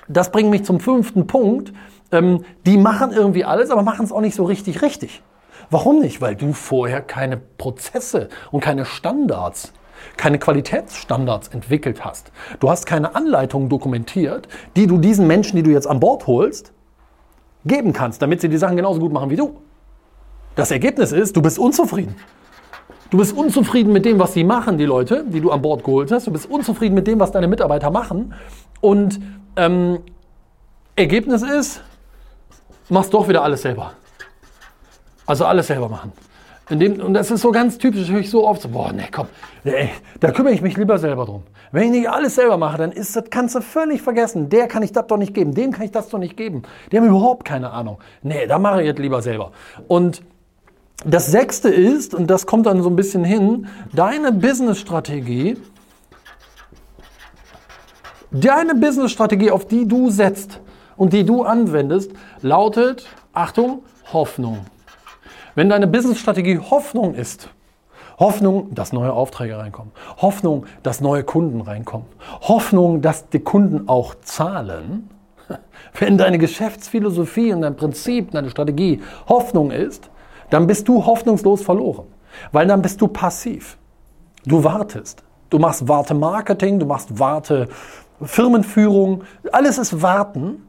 das 0.07 0.31
bringt 0.31 0.49
mich 0.49 0.63
zum 0.63 0.79
fünften 0.79 1.27
Punkt. 1.27 1.73
Ähm, 2.11 2.45
die 2.65 2.77
machen 2.77 3.11
irgendwie 3.11 3.43
alles, 3.43 3.69
aber 3.69 3.81
machen 3.81 4.05
es 4.05 4.11
auch 4.11 4.21
nicht 4.21 4.35
so 4.35 4.45
richtig 4.45 4.81
richtig. 4.81 5.21
Warum 5.69 5.99
nicht? 5.99 6.21
Weil 6.21 6.35
du 6.35 6.53
vorher 6.53 7.01
keine 7.01 7.37
Prozesse 7.37 8.29
und 8.51 8.61
keine 8.61 8.85
Standards, 8.85 9.73
keine 10.15 10.39
Qualitätsstandards 10.39 11.49
entwickelt 11.49 12.05
hast. 12.05 12.31
Du 12.59 12.69
hast 12.69 12.85
keine 12.85 13.15
Anleitungen 13.15 13.67
dokumentiert, 13.67 14.47
die 14.75 14.87
du 14.87 14.97
diesen 14.97 15.27
Menschen, 15.27 15.57
die 15.57 15.63
du 15.63 15.71
jetzt 15.71 15.87
an 15.87 15.99
Bord 15.99 16.27
holst, 16.27 16.71
geben 17.65 17.91
kannst, 17.91 18.21
damit 18.21 18.39
sie 18.39 18.47
die 18.47 18.57
Sachen 18.57 18.77
genauso 18.77 18.99
gut 18.99 19.11
machen 19.11 19.29
wie 19.29 19.35
du. 19.35 19.57
Das 20.55 20.71
Ergebnis 20.71 21.11
ist, 21.11 21.35
du 21.35 21.41
bist 21.41 21.59
unzufrieden. 21.59 22.15
Du 23.09 23.17
bist 23.17 23.35
unzufrieden 23.35 23.93
mit 23.93 24.05
dem, 24.05 24.19
was 24.19 24.33
sie 24.33 24.43
machen, 24.43 24.77
die 24.77 24.85
Leute, 24.85 25.23
die 25.27 25.39
du 25.39 25.51
an 25.51 25.61
Bord 25.61 25.83
geholt 25.83 26.11
hast. 26.11 26.27
Du 26.27 26.31
bist 26.31 26.49
unzufrieden 26.49 26.93
mit 26.93 27.07
dem, 27.07 27.19
was 27.19 27.31
deine 27.31 27.47
Mitarbeiter 27.47 27.89
machen. 27.89 28.33
Und 28.81 29.19
ähm, 29.55 29.99
Ergebnis 30.95 31.41
ist, 31.41 31.81
machst 32.89 33.13
doch 33.13 33.29
wieder 33.29 33.43
alles 33.43 33.61
selber. 33.61 33.93
Also 35.25 35.45
alles 35.45 35.67
selber 35.67 35.87
machen. 35.87 36.11
Dem, 36.69 36.99
und 36.99 37.13
das 37.13 37.31
ist 37.31 37.41
so 37.41 37.51
ganz 37.51 37.77
typisch, 37.77 38.09
höre 38.09 38.19
ich 38.19 38.29
so 38.29 38.45
oft 38.45 38.61
so, 38.61 38.67
boah, 38.67 38.91
nee, 38.91 39.07
komm, 39.09 39.27
nee, 39.63 39.89
da 40.19 40.31
kümmere 40.31 40.53
ich 40.53 40.61
mich 40.61 40.75
lieber 40.75 40.97
selber 40.97 41.23
drum. 41.23 41.43
Wenn 41.71 41.83
ich 41.83 41.91
nicht 41.91 42.09
alles 42.09 42.35
selber 42.35 42.57
mache, 42.57 42.77
dann 42.77 42.91
ist 42.91 43.15
das, 43.15 43.23
du 43.53 43.61
völlig 43.61 44.01
vergessen. 44.01 44.49
Der 44.49 44.67
kann 44.67 44.83
ich 44.83 44.91
das 44.91 45.07
doch 45.07 45.15
nicht 45.15 45.33
geben, 45.33 45.53
dem 45.53 45.71
kann 45.71 45.85
ich 45.85 45.91
das 45.91 46.09
doch 46.09 46.19
nicht 46.19 46.35
geben. 46.35 46.63
Die 46.91 46.97
haben 46.97 47.07
überhaupt 47.07 47.45
keine 47.45 47.71
Ahnung. 47.71 47.99
Nee, 48.21 48.47
da 48.47 48.59
mache 48.59 48.81
ich 48.81 48.87
jetzt 48.87 48.99
lieber 48.99 49.21
selber. 49.21 49.53
Und 49.87 50.23
das 51.05 51.27
sechste 51.27 51.69
ist, 51.69 52.13
und 52.13 52.27
das 52.27 52.45
kommt 52.45 52.65
dann 52.65 52.81
so 52.81 52.89
ein 52.89 52.95
bisschen 52.95 53.23
hin, 53.23 53.67
deine 53.93 54.31
Business-Strategie, 54.31 55.57
deine 58.31 58.75
Business-Strategie, 58.75 59.51
auf 59.51 59.67
die 59.67 59.87
du 59.87 60.09
setzt 60.09 60.59
und 60.95 61.13
die 61.13 61.23
du 61.23 61.43
anwendest, 61.43 62.11
lautet, 62.41 63.05
Achtung, 63.33 63.83
Hoffnung. 64.11 64.65
Wenn 65.55 65.69
deine 65.69 65.87
Business-Strategie 65.87 66.59
Hoffnung 66.59 67.13
ist, 67.13 67.49
Hoffnung, 68.19 68.73
dass 68.73 68.93
neue 68.93 69.13
Aufträge 69.13 69.59
reinkommen. 69.59 69.91
Hoffnung, 70.17 70.65
dass 70.81 71.01
neue 71.01 71.23
Kunden 71.23 71.61
reinkommen. 71.61 72.07
Hoffnung, 72.41 73.01
dass 73.01 73.29
die 73.29 73.39
Kunden 73.39 73.87
auch 73.87 74.15
zahlen. 74.21 75.09
Wenn 75.99 76.17
deine 76.17 76.39
Geschäftsphilosophie 76.39 77.53
und 77.53 77.61
dein 77.61 77.75
Prinzip, 77.75 78.31
deine 78.31 78.49
Strategie 78.49 79.01
Hoffnung 79.29 79.69
ist, 79.69 80.09
dann 80.49 80.67
bist 80.67 80.87
du 80.87 81.05
hoffnungslos 81.05 81.61
verloren. 81.61 82.07
Weil 82.51 82.67
dann 82.67 82.81
bist 82.81 83.01
du 83.01 83.07
passiv. 83.07 83.77
Du 84.45 84.63
wartest. 84.63 85.23
Du 85.49 85.59
machst 85.59 85.87
Warte-Marketing, 85.87 86.79
du 86.79 86.85
machst 86.85 87.19
Warte-Firmenführung. 87.19 89.23
Alles 89.51 89.77
ist 89.77 90.01
Warten, 90.01 90.63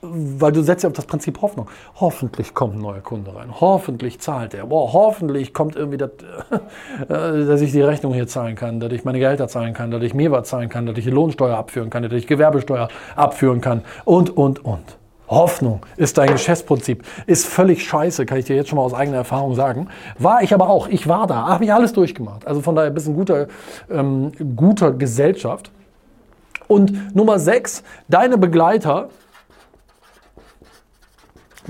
weil 0.00 0.52
du 0.52 0.62
setzt 0.62 0.84
ja 0.84 0.88
auf 0.88 0.94
das 0.94 1.06
Prinzip 1.06 1.40
Hoffnung. 1.42 1.68
Hoffentlich 1.96 2.54
kommt 2.54 2.76
ein 2.76 2.80
neuer 2.80 3.00
Kunde 3.00 3.34
rein. 3.34 3.60
Hoffentlich 3.60 4.20
zahlt 4.20 4.54
er. 4.54 4.66
Boah, 4.66 4.92
hoffentlich 4.92 5.54
kommt 5.54 5.76
irgendwie, 5.76 5.98
das, 5.98 6.10
äh, 7.08 7.46
dass 7.46 7.60
ich 7.60 7.72
die 7.72 7.80
Rechnung 7.80 8.14
hier 8.14 8.28
zahlen 8.28 8.54
kann, 8.54 8.80
dass 8.80 8.92
ich 8.92 9.04
meine 9.04 9.18
Gehälter 9.18 9.48
zahlen 9.48 9.74
kann, 9.74 9.90
dass 9.90 10.02
ich 10.02 10.14
mir 10.14 10.30
was 10.30 10.48
zahlen 10.48 10.68
kann, 10.68 10.86
dass 10.86 10.96
ich 10.98 11.04
die 11.04 11.10
Lohnsteuer 11.10 11.56
abführen 11.56 11.90
kann, 11.90 12.02
dass 12.02 12.12
ich 12.12 12.26
Gewerbesteuer 12.26 12.88
abführen 13.16 13.60
kann 13.60 13.82
und, 14.04 14.36
und, 14.36 14.64
und. 14.64 14.97
Hoffnung 15.28 15.84
ist 15.96 16.18
dein 16.18 16.30
Geschäftsprinzip. 16.30 17.04
Ist 17.26 17.46
völlig 17.46 17.84
scheiße, 17.86 18.26
kann 18.26 18.38
ich 18.38 18.46
dir 18.46 18.56
jetzt 18.56 18.68
schon 18.68 18.76
mal 18.76 18.82
aus 18.82 18.94
eigener 18.94 19.18
Erfahrung 19.18 19.54
sagen. 19.54 19.88
War 20.18 20.42
ich 20.42 20.54
aber 20.54 20.68
auch. 20.68 20.88
Ich 20.88 21.06
war 21.06 21.26
da, 21.26 21.46
habe 21.46 21.64
ich 21.64 21.72
alles 21.72 21.92
durchgemacht. 21.92 22.46
Also 22.46 22.60
von 22.60 22.74
daher 22.74 22.90
ein 22.90 22.94
bisschen 22.94 23.14
guter, 23.14 23.46
ähm, 23.90 24.32
guter 24.56 24.92
Gesellschaft. 24.92 25.70
Und 26.66 27.14
Nummer 27.14 27.38
sechs, 27.38 27.82
deine 28.08 28.38
Begleiter. 28.38 29.08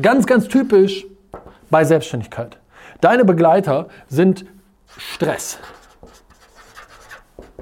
Ganz, 0.01 0.27
ganz 0.27 0.49
typisch 0.49 1.07
bei 1.71 1.85
Selbstständigkeit. 1.85 2.59
Deine 3.01 3.25
Begleiter 3.25 3.89
sind 4.09 4.45
Stress. 4.97 5.59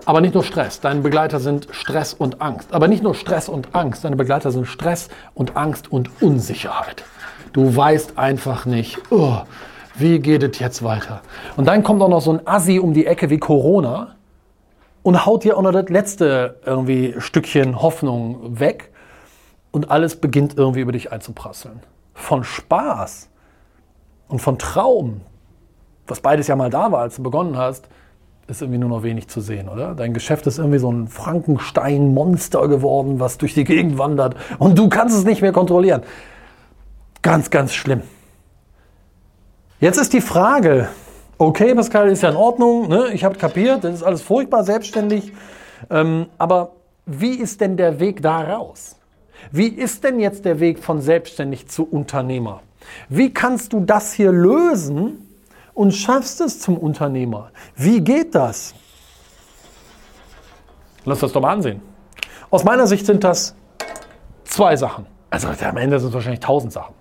Aber 0.07 0.21
nicht 0.21 0.35
nur 0.35 0.45
Stress, 0.45 0.81
deine 0.81 1.01
Begleiter 1.01 1.41
sind 1.41 1.67
Stress 1.73 2.15
und 2.15 2.41
Angst. 2.41 2.73
Aber 2.73 2.87
nicht 2.87 3.03
nur 3.03 3.17
Stress 3.17 3.49
und 3.49 3.75
Angst, 3.75 4.05
deine 4.05 4.15
Begleiter 4.15 4.53
sind 4.53 4.67
Stress 4.67 5.09
und 5.35 5.57
Angst 5.57 5.91
und 5.91 6.23
Unsicherheit. 6.23 7.05
Du 7.53 7.75
weißt 7.75 8.17
einfach 8.17 8.67
nicht, 8.67 8.99
oh, 9.11 9.39
wie 9.97 10.21
geht 10.21 10.45
es 10.45 10.61
jetzt 10.61 10.85
weiter? 10.85 11.23
Und 11.57 11.67
dann 11.67 11.83
kommt 11.83 12.01
auch 12.03 12.09
noch 12.09 12.21
so 12.21 12.33
ein 12.33 12.47
Assi 12.47 12.79
um 12.79 12.95
die 12.95 13.05
Ecke 13.05 13.31
wie 13.31 13.39
Corona 13.39 14.15
und 15.03 15.27
haut 15.27 15.43
dir 15.43 15.57
auch 15.59 15.63
noch 15.63 15.73
das 15.73 15.89
letzte 15.89 16.61
irgendwie 16.65 17.17
Stückchen 17.19 17.83
Hoffnung 17.83 18.61
weg 18.61 18.93
und 19.73 19.91
alles 19.91 20.21
beginnt 20.21 20.57
irgendwie 20.57 20.83
über 20.83 20.93
dich 20.93 21.11
einzuprasseln. 21.11 21.81
Von 22.15 22.45
Spaß 22.45 23.29
und 24.29 24.39
von 24.41 24.57
Traum, 24.57 25.23
was 26.07 26.21
beides 26.21 26.47
ja 26.47 26.55
mal 26.55 26.71
da 26.71 26.93
war, 26.93 27.01
als 27.01 27.17
du 27.17 27.25
begonnen 27.25 27.57
hast, 27.57 27.89
ist 28.49 28.63
irgendwie 28.63 28.79
nur 28.79 28.89
noch 28.89 29.03
wenig 29.03 29.29
zu 29.29 29.41
sehen, 29.41 29.69
oder? 29.69 29.95
Dein 29.95 30.15
Geschäft 30.15 30.47
ist 30.47 30.59
irgendwie 30.59 30.79
so 30.79 30.91
ein 30.91 31.09
Frankenstein-Monster 31.09 32.69
geworden, 32.69 33.19
was 33.19 33.39
durch 33.39 33.55
die 33.55 33.65
Gegend 33.65 33.99
wandert 33.99 34.37
und 34.59 34.79
du 34.79 34.89
kannst 34.89 35.17
es 35.17 35.25
nicht 35.25 35.43
mehr 35.43 35.53
kontrollieren. 35.53 36.03
Ganz, 37.23 37.51
ganz 37.51 37.75
schlimm. 37.75 38.03
Jetzt 39.81 39.99
ist 39.99 40.13
die 40.13 40.21
Frage, 40.21 40.89
okay, 41.39 41.75
Pascal, 41.75 42.09
ist 42.09 42.23
ja 42.23 42.31
in 42.31 42.37
Ordnung, 42.37 42.89
ne? 42.89 43.09
ich 43.13 43.25
habe 43.25 43.37
kapiert, 43.37 43.85
das 43.85 43.95
ist 43.95 44.03
alles 44.03 44.23
furchtbar 44.23 44.65
selbstständig, 44.65 45.33
ähm, 45.91 46.27
aber 46.39 46.73
wie 47.05 47.35
ist 47.35 47.61
denn 47.61 47.77
der 47.77 48.01
Weg 48.01 48.23
da 48.23 48.41
raus? 48.41 48.97
Wie 49.53 49.69
ist 49.69 50.05
denn 50.05 50.19
jetzt 50.19 50.45
der 50.45 50.61
Weg 50.61 50.79
von 50.79 51.01
selbstständig 51.01 51.69
zu 51.69 51.85
Unternehmer? 51.85 52.63
Wie 53.09 53.33
kannst 53.33 53.73
du 53.73 53.81
das 53.81 54.13
hier 54.13 54.33
lösen, 54.33 55.26
und 55.77 55.93
schaffst 55.93 56.41
es 56.41 56.59
zum 56.59 56.79
Unternehmer. 56.79 57.51
Wie 57.77 58.01
geht 58.01 58.35
das? 58.35 58.75
Lass 61.05 61.21
das 61.21 61.33
doch 61.33 61.41
mal 61.41 61.53
ansehen. 61.53 61.81
Aus 62.51 62.65
meiner 62.65 62.87
Sicht 62.87 63.07
sind 63.07 63.23
das 63.23 63.55
zwei 64.45 64.75
Sachen. 64.75 65.07
Also 65.31 65.49
am 65.49 65.77
Ende 65.77 66.01
sind 66.01 66.09
es 66.09 66.15
wahrscheinlich 66.15 66.41
tausend 66.41 66.73
Sachen. 66.73 66.95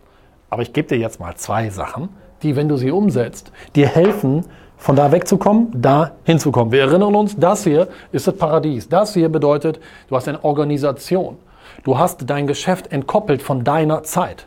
Aber 0.49 0.61
ich 0.61 0.73
gebe 0.73 0.89
dir 0.89 0.97
jetzt 0.97 1.19
mal 1.19 1.35
zwei 1.35 1.69
Sachen, 1.69 2.09
die, 2.43 2.55
wenn 2.55 2.67
du 2.67 2.75
sie 2.75 2.91
umsetzt, 2.91 3.51
dir 3.75 3.87
helfen, 3.87 4.45
von 4.77 4.97
da 4.97 5.11
wegzukommen, 5.13 5.69
da 5.73 6.11
hinzukommen. 6.25 6.73
Wir 6.73 6.81
erinnern 6.81 7.15
uns, 7.15 7.37
das 7.37 7.63
hier 7.63 7.87
ist 8.11 8.27
das 8.27 8.35
Paradies. 8.35 8.89
Das 8.89 9.13
hier 9.13 9.29
bedeutet, 9.29 9.79
du 10.09 10.17
hast 10.17 10.27
eine 10.27 10.43
Organisation. 10.43 11.37
Du 11.85 11.97
hast 11.97 12.29
dein 12.29 12.45
Geschäft 12.45 12.91
entkoppelt 12.91 13.41
von 13.41 13.63
deiner 13.63 14.03
Zeit. 14.03 14.45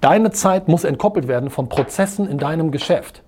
Deine 0.00 0.30
Zeit 0.30 0.66
muss 0.66 0.84
entkoppelt 0.84 1.28
werden 1.28 1.50
von 1.50 1.68
Prozessen 1.68 2.26
in 2.26 2.38
deinem 2.38 2.70
Geschäft, 2.70 3.22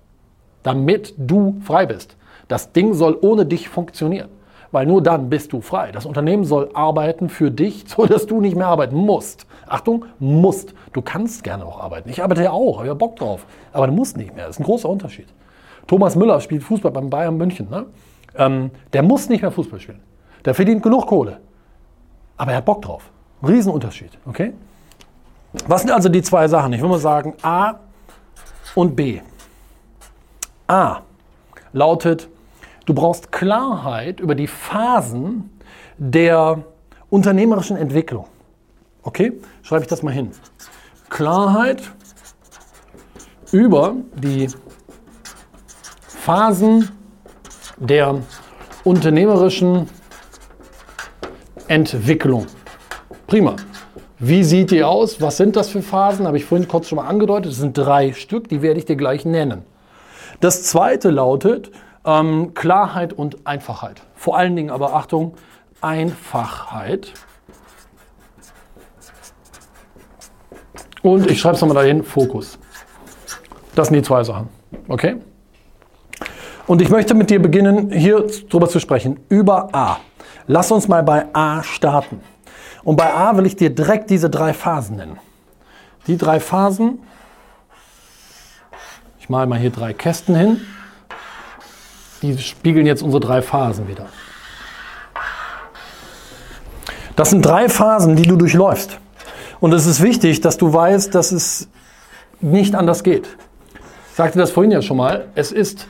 damit 0.63 1.13
du 1.17 1.61
frei 1.61 1.85
bist. 1.85 2.17
Das 2.47 2.71
Ding 2.71 2.95
soll 2.95 3.17
ohne 3.21 3.45
dich 3.45 3.69
funktionieren, 3.69 4.29
weil 4.71 4.87
nur 4.87 5.03
dann 5.03 5.29
bist 5.29 5.53
du 5.53 5.61
frei. 5.61 5.91
Das 5.91 6.07
Unternehmen 6.07 6.45
soll 6.45 6.71
arbeiten 6.73 7.29
für 7.29 7.51
dich, 7.51 7.85
sodass 7.87 8.25
du 8.25 8.41
nicht 8.41 8.55
mehr 8.55 8.67
arbeiten 8.67 8.95
musst. 8.95 9.45
Achtung, 9.67 10.05
musst. 10.19 10.73
Du 10.93 11.01
kannst 11.01 11.43
gerne 11.43 11.65
auch 11.65 11.79
arbeiten. 11.79 12.09
Ich 12.09 12.23
arbeite 12.23 12.43
ja 12.43 12.51
auch, 12.51 12.77
habe 12.77 12.87
ja 12.87 12.93
Bock 12.95 13.17
drauf. 13.17 13.45
Aber 13.71 13.85
du 13.85 13.93
musst 13.93 14.17
nicht 14.17 14.35
mehr. 14.35 14.47
Das 14.47 14.55
ist 14.55 14.59
ein 14.59 14.65
großer 14.65 14.89
Unterschied. 14.89 15.27
Thomas 15.85 16.15
Müller 16.15 16.41
spielt 16.41 16.63
Fußball 16.63 16.91
beim 16.91 17.09
Bayern 17.09 17.37
München. 17.37 17.69
Ne? 17.69 17.85
Ähm, 18.35 18.71
der 18.93 19.03
muss 19.03 19.29
nicht 19.29 19.41
mehr 19.41 19.51
Fußball 19.51 19.79
spielen. 19.79 20.01
Der 20.43 20.55
verdient 20.55 20.81
genug 20.81 21.05
Kohle. 21.05 21.39
Aber 22.35 22.51
er 22.51 22.57
hat 22.57 22.65
Bock 22.65 22.81
drauf. 22.81 23.11
Riesenunterschied. 23.47 24.17
Okay? 24.25 24.53
Was 25.67 25.81
sind 25.81 25.91
also 25.91 26.09
die 26.09 26.21
zwei 26.21 26.47
Sachen? 26.47 26.73
Ich 26.73 26.81
würde 26.81 26.93
mal 26.93 26.99
sagen 26.99 27.35
A 27.41 27.75
und 28.75 28.95
B. 28.95 29.21
A 30.67 31.01
lautet, 31.73 32.27
du 32.85 32.93
brauchst 32.93 33.31
Klarheit 33.31 34.19
über 34.19 34.35
die 34.35 34.47
Phasen 34.47 35.49
der 35.97 36.63
unternehmerischen 37.09 37.77
Entwicklung. 37.77 38.27
Okay, 39.03 39.33
schreibe 39.61 39.83
ich 39.83 39.87
das 39.87 40.01
mal 40.01 40.11
hin. 40.11 40.31
Klarheit 41.09 41.83
über 43.51 43.95
die 44.15 44.47
Phasen 46.07 46.89
der 47.77 48.21
unternehmerischen 48.83 49.87
Entwicklung. 51.67 52.47
Prima. 53.27 53.55
Wie 54.25 54.45
sieht 54.45 54.71
die 54.71 54.85
aus? 54.85 55.19
Was 55.19 55.35
sind 55.35 55.57
das 55.57 55.67
für 55.67 55.81
Phasen? 55.81 56.25
Habe 56.27 56.37
ich 56.37 56.45
vorhin 56.45 56.65
kurz 56.69 56.87
schon 56.87 56.95
mal 56.95 57.07
angedeutet. 57.07 57.51
Es 57.51 57.57
sind 57.57 57.77
drei 57.77 58.13
Stück, 58.13 58.47
die 58.47 58.61
werde 58.61 58.79
ich 58.79 58.85
dir 58.85 58.95
gleich 58.95 59.25
nennen. 59.25 59.63
Das 60.39 60.63
zweite 60.63 61.09
lautet 61.09 61.71
ähm, 62.05 62.53
Klarheit 62.53 63.11
und 63.11 63.45
Einfachheit. 63.45 64.01
Vor 64.15 64.37
allen 64.37 64.55
Dingen 64.55 64.69
aber 64.69 64.93
Achtung, 64.93 65.33
Einfachheit. 65.81 67.11
Und 71.01 71.29
ich 71.29 71.41
schreibe 71.41 71.55
es 71.55 71.61
nochmal 71.61 71.83
dahin, 71.83 72.01
Fokus. 72.01 72.57
Das 73.75 73.89
sind 73.89 73.97
die 73.97 74.03
zwei 74.03 74.23
Sachen. 74.23 74.47
Okay? 74.87 75.17
Und 76.65 76.81
ich 76.81 76.87
möchte 76.87 77.13
mit 77.13 77.29
dir 77.29 77.41
beginnen, 77.41 77.91
hier 77.91 78.25
drüber 78.49 78.69
zu 78.69 78.79
sprechen, 78.79 79.19
über 79.27 79.67
A. 79.75 79.97
Lass 80.47 80.71
uns 80.71 80.87
mal 80.87 81.03
bei 81.03 81.25
A 81.33 81.61
starten. 81.61 82.21
Und 82.83 82.95
bei 82.97 83.13
A 83.13 83.37
will 83.37 83.45
ich 83.45 83.55
dir 83.55 83.69
direkt 83.69 84.09
diese 84.09 84.29
drei 84.29 84.53
Phasen 84.53 84.97
nennen. 84.97 85.19
Die 86.07 86.17
drei 86.17 86.39
Phasen, 86.39 86.99
ich 89.19 89.29
male 89.29 89.47
mal 89.47 89.57
hier 89.57 89.69
drei 89.69 89.93
Kästen 89.93 90.35
hin, 90.35 90.61
die 92.21 92.37
spiegeln 92.37 92.85
jetzt 92.85 93.01
unsere 93.01 93.21
drei 93.21 93.41
Phasen 93.41 93.87
wieder. 93.87 94.07
Das 97.15 97.29
sind 97.29 97.45
drei 97.45 97.69
Phasen, 97.69 98.15
die 98.15 98.23
du 98.23 98.35
durchläufst. 98.35 98.97
Und 99.59 99.71
es 99.73 99.85
ist 99.85 100.01
wichtig, 100.01 100.41
dass 100.41 100.57
du 100.57 100.73
weißt, 100.73 101.15
dass 101.15 101.31
es 101.31 101.69
nicht 102.41 102.75
anders 102.75 103.03
geht. 103.03 103.27
Ich 104.09 104.15
sagte 104.17 104.39
das 104.39 104.51
vorhin 104.51 104.71
ja 104.71 104.81
schon 104.81 104.97
mal. 104.97 105.27
Es 105.35 105.51
ist 105.51 105.87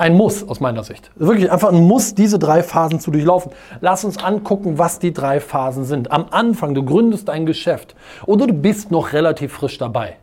ein 0.00 0.16
Muss 0.16 0.48
aus 0.48 0.60
meiner 0.60 0.82
Sicht. 0.82 1.10
Wirklich 1.16 1.52
einfach 1.52 1.68
ein 1.68 1.86
Muss, 1.86 2.14
diese 2.14 2.38
drei 2.38 2.62
Phasen 2.62 3.00
zu 3.00 3.10
durchlaufen. 3.10 3.52
Lass 3.80 4.02
uns 4.04 4.16
angucken, 4.16 4.78
was 4.78 4.98
die 4.98 5.12
drei 5.12 5.40
Phasen 5.40 5.84
sind. 5.84 6.10
Am 6.10 6.26
Anfang, 6.30 6.74
du 6.74 6.82
gründest 6.82 7.28
ein 7.28 7.44
Geschäft 7.44 7.94
oder 8.24 8.46
du 8.46 8.54
bist 8.54 8.90
noch 8.90 9.12
relativ 9.12 9.52
frisch 9.52 9.76
dabei. 9.76 10.16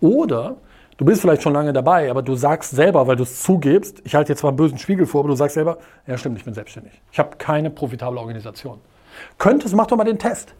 Oder 0.00 0.56
du 0.98 1.04
bist 1.04 1.20
vielleicht 1.20 1.42
schon 1.42 1.52
lange 1.52 1.72
dabei, 1.72 2.10
aber 2.10 2.22
du 2.22 2.36
sagst 2.36 2.70
selber, 2.70 3.08
weil 3.08 3.16
du 3.16 3.24
es 3.24 3.42
zugibst, 3.42 4.00
ich 4.04 4.14
halte 4.14 4.32
jetzt 4.32 4.40
zwar 4.40 4.50
einen 4.50 4.56
bösen 4.56 4.78
Spiegel 4.78 5.04
vor, 5.04 5.22
aber 5.22 5.30
du 5.30 5.34
sagst 5.34 5.54
selber, 5.54 5.78
ja 6.06 6.16
stimmt, 6.16 6.38
ich 6.38 6.44
bin 6.44 6.54
selbstständig. 6.54 6.92
Ich 7.10 7.18
habe 7.18 7.30
keine 7.38 7.70
profitable 7.70 8.20
Organisation. 8.20 8.78
Könntest, 9.36 9.74
mach 9.74 9.88
doch 9.88 9.96
mal 9.96 10.04
den 10.04 10.20
Test. 10.20 10.54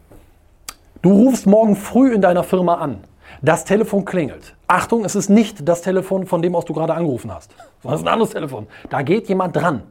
Du 1.00 1.12
rufst 1.12 1.46
morgen 1.46 1.76
früh 1.76 2.12
in 2.12 2.20
deiner 2.20 2.42
Firma 2.42 2.74
an. 2.74 3.04
Das 3.42 3.64
Telefon 3.64 4.04
klingelt. 4.04 4.56
Achtung, 4.66 5.04
es 5.04 5.14
ist 5.14 5.28
nicht 5.28 5.68
das 5.68 5.82
Telefon, 5.82 6.26
von 6.26 6.42
dem 6.42 6.54
aus 6.54 6.64
du 6.64 6.72
gerade 6.72 6.94
angerufen 6.94 7.32
hast. 7.32 7.54
Das 7.82 7.94
ist 7.94 8.06
ein 8.06 8.08
anderes 8.08 8.30
Telefon. 8.30 8.66
Da 8.90 9.02
geht 9.02 9.28
jemand 9.28 9.56
dran. 9.56 9.82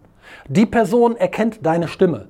Die 0.47 0.65
Person 0.65 1.15
erkennt 1.15 1.65
deine 1.65 1.87
Stimme. 1.87 2.27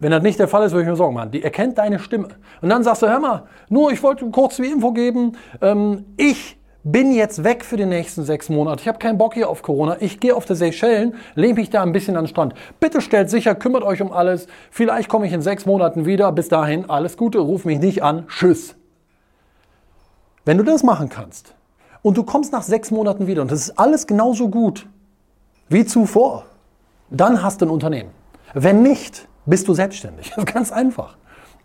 Wenn 0.00 0.12
das 0.12 0.22
nicht 0.22 0.38
der 0.38 0.48
Fall 0.48 0.64
ist, 0.64 0.72
würde 0.72 0.82
ich 0.82 0.88
mir 0.88 0.96
Sorgen 0.96 1.14
machen. 1.14 1.32
Die 1.32 1.42
erkennt 1.42 1.78
deine 1.78 1.98
Stimme. 1.98 2.28
Und 2.60 2.68
dann 2.68 2.84
sagst 2.84 3.02
du, 3.02 3.08
hör 3.08 3.18
mal, 3.18 3.44
nur 3.68 3.90
ich 3.90 4.02
wollte 4.02 4.28
kurz 4.30 4.56
die 4.56 4.66
Info 4.66 4.92
geben. 4.92 5.32
Ähm, 5.60 6.04
ich 6.16 6.56
bin 6.84 7.12
jetzt 7.12 7.42
weg 7.42 7.64
für 7.64 7.76
die 7.76 7.86
nächsten 7.86 8.22
sechs 8.22 8.48
Monate. 8.48 8.80
Ich 8.82 8.88
habe 8.88 8.98
keinen 8.98 9.18
Bock 9.18 9.34
hier 9.34 9.48
auf 9.48 9.62
Corona. 9.62 9.96
Ich 10.00 10.20
gehe 10.20 10.34
auf 10.34 10.44
die 10.44 10.54
Seychellen, 10.54 11.16
lehne 11.34 11.54
mich 11.54 11.70
da 11.70 11.82
ein 11.82 11.92
bisschen 11.92 12.16
an 12.16 12.24
den 12.24 12.28
Strand. 12.28 12.54
Bitte 12.78 13.00
stellt 13.00 13.28
sicher, 13.28 13.54
kümmert 13.54 13.82
euch 13.82 14.00
um 14.00 14.12
alles. 14.12 14.46
Vielleicht 14.70 15.08
komme 15.08 15.26
ich 15.26 15.32
in 15.32 15.42
sechs 15.42 15.66
Monaten 15.66 16.06
wieder. 16.06 16.30
Bis 16.30 16.48
dahin, 16.48 16.88
alles 16.88 17.16
Gute, 17.16 17.40
ruf 17.40 17.64
mich 17.64 17.80
nicht 17.80 18.02
an. 18.02 18.26
Tschüss. 18.28 18.76
Wenn 20.48 20.56
du 20.56 20.64
das 20.64 20.82
machen 20.82 21.10
kannst 21.10 21.52
und 22.00 22.16
du 22.16 22.22
kommst 22.22 22.52
nach 22.52 22.62
sechs 22.62 22.90
Monaten 22.90 23.26
wieder 23.26 23.42
und 23.42 23.50
das 23.50 23.60
ist 23.60 23.78
alles 23.78 24.06
genauso 24.06 24.48
gut 24.48 24.88
wie 25.68 25.84
zuvor, 25.84 26.46
dann 27.10 27.42
hast 27.42 27.60
du 27.60 27.66
ein 27.66 27.70
Unternehmen. 27.70 28.12
Wenn 28.54 28.82
nicht, 28.82 29.28
bist 29.44 29.68
du 29.68 29.74
selbstständig. 29.74 30.32
Ganz 30.46 30.72
einfach. 30.72 31.18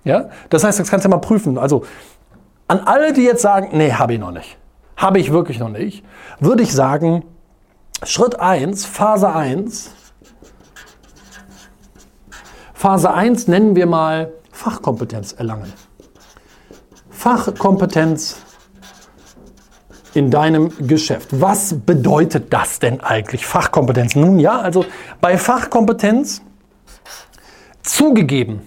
Ja? 0.04 0.32
Das 0.50 0.66
heißt, 0.66 0.82
das 0.82 0.90
kannst 0.90 1.06
du 1.06 1.10
mal 1.10 1.20
prüfen. 1.20 1.58
Also 1.58 1.86
an 2.68 2.82
alle, 2.82 3.14
die 3.14 3.24
jetzt 3.24 3.42
sagen, 3.42 3.70
nee, 3.72 3.94
habe 3.94 4.16
ich 4.16 4.20
noch 4.20 4.32
nicht. 4.32 4.58
Habe 4.98 5.18
ich 5.18 5.32
wirklich 5.32 5.60
noch 5.60 5.70
nicht. 5.70 6.04
Würde 6.42 6.64
ich 6.64 6.74
sagen, 6.74 7.24
Schritt 8.04 8.38
1, 8.38 8.86
Phase 8.86 9.34
1. 9.34 9.92
Phase 12.74 13.14
1 13.14 13.48
nennen 13.48 13.78
wir 13.78 13.86
mal 13.86 14.34
Fachkompetenz 14.52 15.32
erlangen. 15.32 15.72
Fachkompetenz 17.12 18.43
in 20.14 20.30
deinem 20.30 20.72
Geschäft. 20.88 21.30
Was 21.32 21.76
bedeutet 21.86 22.54
das 22.54 22.80
denn 22.80 23.02
eigentlich, 23.02 23.46
Fachkompetenz? 23.46 24.16
Nun 24.16 24.40
ja, 24.40 24.60
also 24.60 24.86
bei 25.22 25.38
Fachkompetenz 25.38 26.42
zugegeben, 27.82 28.62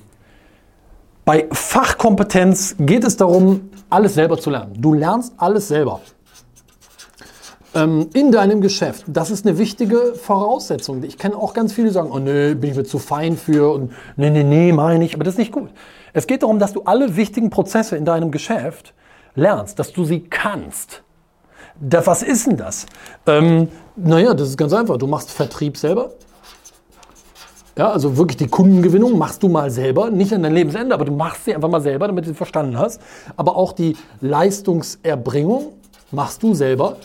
bei 1.24 1.46
Fachkompetenz 1.50 2.76
geht 2.78 3.04
es 3.04 3.16
darum, 3.16 3.70
alles 3.90 4.14
selber 4.14 4.38
zu 4.38 4.50
lernen. 4.50 4.80
Du 4.80 4.94
lernst 4.94 5.34
alles 5.36 5.68
selber 5.68 6.00
ähm, 7.74 8.08
in 8.14 8.32
deinem 8.32 8.60
Geschäft. 8.60 9.04
Das 9.08 9.30
ist 9.30 9.46
eine 9.46 9.58
wichtige 9.58 10.14
Voraussetzung. 10.14 11.02
Ich 11.02 11.18
kenne 11.18 11.36
auch 11.36 11.52
ganz 11.52 11.72
viele, 11.72 11.88
die 11.88 11.94
sagen, 11.94 12.10
oh 12.12 12.18
nee, 12.18 12.54
bin 12.54 12.70
ich 12.70 12.76
mir 12.76 12.84
zu 12.84 12.98
fein 12.98 13.36
für 13.36 13.72
und 13.72 13.92
nee, 14.16 14.30
nee, 14.30 14.44
nee, 14.44 14.72
meine 14.72 15.04
ich. 15.04 15.14
Aber 15.14 15.24
das 15.24 15.34
ist 15.34 15.38
nicht 15.38 15.52
gut. 15.52 15.70
Es 16.12 16.26
geht 16.26 16.42
darum, 16.42 16.58
dass 16.58 16.72
du 16.72 16.82
alle 16.82 17.16
wichtigen 17.16 17.50
Prozesse 17.50 17.96
in 17.96 18.04
deinem 18.04 18.30
Geschäft 18.30 18.94
lernst, 19.34 19.78
dass 19.78 19.92
du 19.92 20.04
sie 20.04 20.20
kannst. 20.20 21.02
Da, 21.80 22.06
was 22.06 22.22
ist 22.22 22.46
denn 22.46 22.56
das? 22.56 22.86
Ähm, 23.26 23.68
naja, 23.96 24.34
das 24.34 24.48
ist 24.48 24.56
ganz 24.56 24.72
einfach. 24.72 24.96
Du 24.96 25.06
machst 25.06 25.30
Vertrieb 25.30 25.76
selber. 25.76 26.10
Ja, 27.76 27.90
also 27.90 28.16
wirklich 28.16 28.38
die 28.38 28.46
Kundengewinnung 28.46 29.18
machst 29.18 29.42
du 29.42 29.48
mal 29.48 29.70
selber, 29.70 30.10
nicht 30.10 30.32
an 30.32 30.42
dein 30.42 30.54
Lebensende, 30.54 30.94
aber 30.94 31.04
du 31.04 31.12
machst 31.12 31.44
sie 31.44 31.54
einfach 31.54 31.68
mal 31.68 31.82
selber, 31.82 32.06
damit 32.06 32.24
du 32.24 32.30
sie 32.30 32.34
verstanden 32.34 32.78
hast. 32.78 33.02
Aber 33.36 33.54
auch 33.56 33.72
die 33.72 33.96
Leistungserbringung 34.22 35.74
machst 36.10 36.42
du 36.42 36.54
selber. 36.54 36.96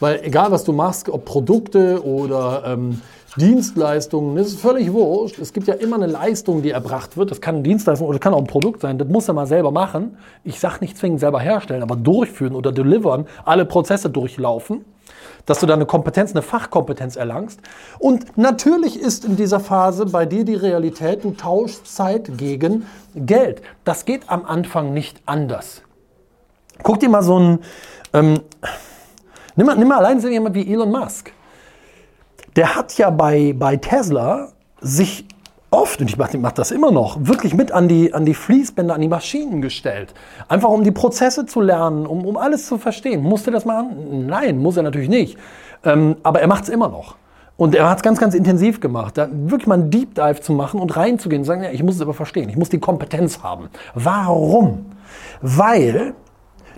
Weil 0.00 0.20
egal 0.24 0.50
was 0.50 0.64
du 0.64 0.72
machst, 0.72 1.10
ob 1.10 1.26
Produkte 1.26 2.02
oder 2.04 2.64
ähm, 2.66 3.02
Dienstleistungen, 3.36 4.36
das 4.36 4.48
ist 4.48 4.60
völlig 4.60 4.92
wurscht. 4.92 5.38
Es 5.38 5.52
gibt 5.52 5.66
ja 5.66 5.74
immer 5.74 5.96
eine 5.96 6.06
Leistung, 6.06 6.60
die 6.60 6.70
erbracht 6.70 7.16
wird. 7.16 7.30
Das 7.30 7.40
kann 7.40 7.56
eine 7.56 7.64
Dienstleistung 7.64 8.06
oder 8.06 8.18
kann 8.18 8.34
auch 8.34 8.38
ein 8.38 8.46
Produkt 8.46 8.82
sein. 8.82 8.98
Das 8.98 9.08
muss 9.08 9.28
er 9.28 9.34
mal 9.34 9.46
selber 9.46 9.70
machen. 9.70 10.18
Ich 10.44 10.60
sage 10.60 10.78
nicht 10.80 10.98
zwingend 10.98 11.20
selber 11.20 11.40
herstellen, 11.40 11.82
aber 11.82 11.96
durchführen 11.96 12.54
oder 12.54 12.72
delivern, 12.72 13.26
alle 13.44 13.64
Prozesse 13.64 14.10
durchlaufen, 14.10 14.84
dass 15.46 15.60
du 15.60 15.66
da 15.66 15.74
eine 15.74 15.86
Kompetenz, 15.86 16.32
eine 16.32 16.42
Fachkompetenz 16.42 17.16
erlangst. 17.16 17.60
Und 17.98 18.36
natürlich 18.36 19.00
ist 19.00 19.24
in 19.24 19.36
dieser 19.36 19.60
Phase 19.60 20.06
bei 20.06 20.26
dir 20.26 20.44
die 20.44 20.54
Realität, 20.54 21.24
du 21.24 21.30
tauschst 21.30 21.86
Zeit 21.86 22.36
gegen 22.36 22.86
Geld. 23.14 23.62
Das 23.84 24.04
geht 24.04 24.28
am 24.28 24.44
Anfang 24.44 24.92
nicht 24.92 25.22
anders. 25.24 25.82
Guck 26.82 27.00
dir 27.00 27.08
mal 27.08 27.22
so 27.22 27.38
ein, 27.38 27.58
ähm, 28.12 28.40
nimm, 29.56 29.66
mal, 29.66 29.76
nimm 29.76 29.88
mal 29.88 29.98
allein 29.98 30.20
so 30.20 30.28
jemand 30.28 30.54
wie 30.54 30.70
Elon 30.70 30.90
Musk 30.90 31.32
der 32.56 32.74
hat 32.74 32.96
ja 32.98 33.10
bei, 33.10 33.54
bei 33.56 33.76
Tesla 33.76 34.48
sich 34.80 35.26
oft, 35.70 36.00
und 36.00 36.08
ich 36.08 36.18
mache 36.18 36.36
mach 36.38 36.52
das 36.52 36.70
immer 36.70 36.92
noch, 36.92 37.16
wirklich 37.20 37.54
mit 37.54 37.72
an 37.72 37.88
die, 37.88 38.12
an 38.12 38.24
die 38.24 38.34
Fließbänder, 38.34 38.94
an 38.94 39.00
die 39.00 39.08
Maschinen 39.08 39.62
gestellt. 39.62 40.14
Einfach 40.48 40.68
um 40.68 40.84
die 40.84 40.90
Prozesse 40.90 41.46
zu 41.46 41.60
lernen, 41.60 42.06
um, 42.06 42.26
um 42.26 42.36
alles 42.36 42.66
zu 42.66 42.78
verstehen. 42.78 43.22
Musste 43.22 43.50
das 43.50 43.64
machen? 43.64 44.26
Nein, 44.26 44.58
muss 44.58 44.76
er 44.76 44.82
natürlich 44.82 45.08
nicht. 45.08 45.38
Ähm, 45.84 46.16
aber 46.22 46.40
er 46.40 46.46
macht 46.46 46.64
es 46.64 46.68
immer 46.68 46.88
noch. 46.88 47.16
Und 47.56 47.74
er 47.74 47.88
hat 47.88 47.98
es 47.98 48.02
ganz, 48.02 48.18
ganz 48.18 48.34
intensiv 48.34 48.80
gemacht, 48.80 49.16
da 49.18 49.28
wirklich 49.30 49.66
mal 49.66 49.74
einen 49.74 49.90
Deep 49.90 50.14
Dive 50.14 50.40
zu 50.40 50.52
machen 50.52 50.80
und 50.80 50.96
reinzugehen 50.96 51.42
und 51.42 51.46
sagen, 51.46 51.62
ja, 51.62 51.70
ich 51.70 51.82
muss 51.82 51.96
es 51.96 52.00
aber 52.00 52.14
verstehen, 52.14 52.48
ich 52.48 52.56
muss 52.56 52.70
die 52.70 52.80
Kompetenz 52.80 53.42
haben. 53.42 53.68
Warum? 53.94 54.86
Weil 55.40 56.14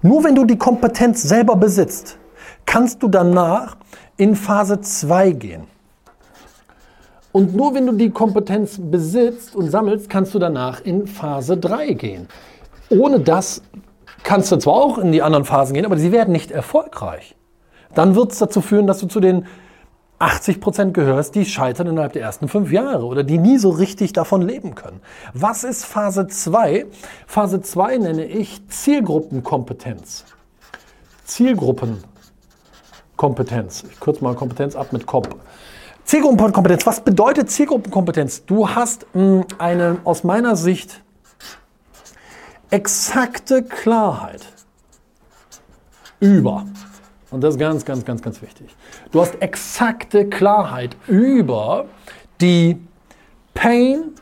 nur 0.03 0.25
wenn 0.25 0.35
du 0.35 0.45
die 0.45 0.59
Kompetenz 0.59 1.23
selber 1.23 1.57
besitzt, 1.57 2.19
kannst 2.67 3.03
du 3.03 3.09
danach 3.09 3.77
in 4.17 4.37
Phase 4.37 4.81
2 4.81 5.31
gehen. 5.33 5.67
Und 7.33 7.55
nur 7.55 7.75
wenn 7.75 7.87
du 7.87 7.93
die 7.93 8.11
Kompetenz 8.11 8.79
besitzt 8.81 9.57
und 9.57 9.69
sammelst, 9.71 10.09
kannst 10.09 10.35
du 10.35 10.39
danach 10.39 10.81
in 10.81 11.09
Phase 11.09 11.57
3 11.57 11.95
gehen. 11.95 12.29
Ohne 12.91 13.19
das 13.19 13.63
kannst 14.23 14.53
du 14.53 14.57
zwar 14.57 14.75
auch 14.75 14.99
in 14.99 15.11
die 15.11 15.21
anderen 15.23 15.45
Phasen 15.45 15.75
gehen, 15.75 15.85
aber 15.85 15.99
sie 15.99 16.13
werden 16.13 16.31
nicht 16.33 16.53
erfolgreich. 16.53 17.35
Dann 17.95 18.15
wird 18.15 18.33
es 18.33 18.39
dazu 18.39 18.61
führen, 18.61 18.87
dass 18.87 18.99
du 18.99 19.07
zu 19.07 19.21
den 19.21 19.47
80 20.21 20.61
Prozent 20.61 20.95
gehörst, 20.95 21.35
die 21.35 21.45
scheitern 21.45 21.89
innerhalb 21.89 22.13
der 22.13 22.23
ersten 22.23 22.49
fünf 22.49 22.71
Jahre 22.71 23.05
oder 23.05 23.25
die 23.25 23.39
nie 23.39 23.59
so 23.59 23.71
richtig 23.71 24.13
davon 24.13 24.43
leben 24.43 24.75
können. 24.75 25.01
Was 25.33 25.65
ist 25.65 25.85
Phase 25.85 26.29
2? 26.29 26.87
Phase 27.27 27.61
2 27.61 27.99
nenne 27.99 28.25
ich 28.25 28.67
Zielgruppenkompetenz. 28.69 30.25
Zielgruppen 31.25 32.05
Kompetenz. 33.17 33.85
Ich 33.91 34.01
kürze 34.01 34.23
mal 34.23 34.35
Kompetenz 34.35 34.77
ab 34.77 34.93
mit 34.93 35.07
Komp. 35.07 35.37
Zielgruppenkompetenz. 36.05 36.87
Was 36.87 37.01
bedeutet 37.01 37.51
Zielgruppenkompetenz? 37.51 38.45
Du 38.45 38.69
hast 38.69 39.07
mh, 39.15 39.21
hm, 39.21 39.45
eine 39.59 39.99
aus 40.05 40.25
meiner 40.25 40.57
Sicht 40.57 41.03
exakte 42.71 43.63
Klarheit 43.63 44.45
über, 46.19 46.67
und 47.31 47.43
das 47.43 47.55
ist 47.55 47.61
ganz, 47.61 47.85
ganz, 47.85 48.05
ganz, 48.05 48.23
ganz 48.23 48.43
wichtig, 48.43 48.75
du 49.13 49.21
hast 49.21 49.41
exakte 49.41 50.29
Klarheit 50.29 50.97
über 51.07 51.87
die 52.41 52.81
Pain 53.55 54.13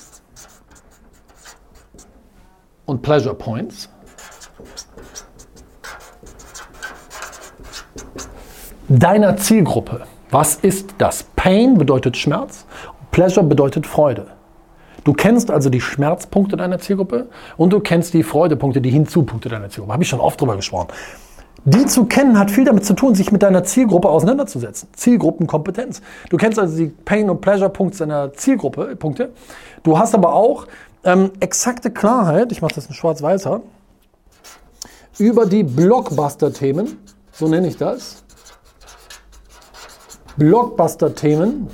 und 2.84 3.00
Pleasure 3.00 3.34
Points 3.34 3.88
deiner 8.98 9.38
Zielgruppe. 9.38 10.02
Was 10.30 10.56
ist 10.56 10.94
das? 10.98 11.24
Pain 11.34 11.78
bedeutet 11.78 12.16
Schmerz, 12.16 12.66
Pleasure 13.10 13.44
bedeutet 13.44 13.86
Freude. 13.86 14.26
Du 15.04 15.14
kennst 15.14 15.50
also 15.50 15.70
die 15.70 15.80
Schmerzpunkte 15.80 16.56
deiner 16.56 16.78
Zielgruppe 16.78 17.28
und 17.56 17.72
du 17.72 17.80
kennst 17.80 18.14
die 18.14 18.22
Freudepunkte, 18.22 18.80
die 18.80 18.90
Hinzupunkte 18.90 19.48
deiner 19.48 19.68
Zielgruppe. 19.70 19.92
Habe 19.94 20.02
ich 20.02 20.08
schon 20.08 20.20
oft 20.20 20.40
drüber 20.40 20.56
gesprochen. 20.56 20.88
Die 21.64 21.86
zu 21.86 22.04
kennen 22.04 22.38
hat 22.38 22.50
viel 22.50 22.64
damit 22.64 22.84
zu 22.84 22.94
tun, 22.94 23.14
sich 23.14 23.32
mit 23.32 23.42
deiner 23.42 23.64
Zielgruppe 23.64 24.08
auseinanderzusetzen. 24.08 24.88
Zielgruppenkompetenz. 24.94 26.02
Du 26.28 26.36
kennst 26.36 26.58
also 26.58 26.76
die 26.76 26.86
Pain- 26.86 27.30
und 27.30 27.40
Pleasure-Punkte 27.40 27.98
deiner 27.98 28.32
Zielgruppe, 28.34 28.96
Punkte. 28.96 29.32
Du 29.82 29.98
hast 29.98 30.14
aber 30.14 30.34
auch 30.34 30.66
ähm, 31.04 31.30
exakte 31.40 31.90
Klarheit, 31.90 32.52
ich 32.52 32.62
mache 32.62 32.74
das 32.74 32.86
in 32.86 32.94
schwarz-weißer, 32.94 33.60
über 35.18 35.46
die 35.46 35.62
Blockbuster-Themen, 35.62 36.98
so 37.32 37.48
nenne 37.48 37.68
ich 37.68 37.76
das. 37.76 38.22
Blockbuster-Themen. 40.36 41.68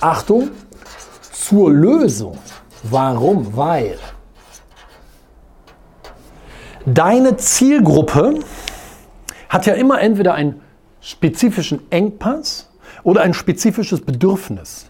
Achtung, 0.00 0.50
zur 1.32 1.72
Lösung. 1.72 2.38
Warum? 2.84 3.56
Weil 3.56 3.98
deine 6.86 7.36
Zielgruppe 7.36 8.40
hat 9.48 9.66
ja 9.66 9.74
immer 9.74 10.00
entweder 10.00 10.34
einen 10.34 10.60
spezifischen 11.00 11.90
Engpass 11.90 12.70
oder 13.02 13.22
ein 13.22 13.34
spezifisches 13.34 14.00
Bedürfnis. 14.00 14.87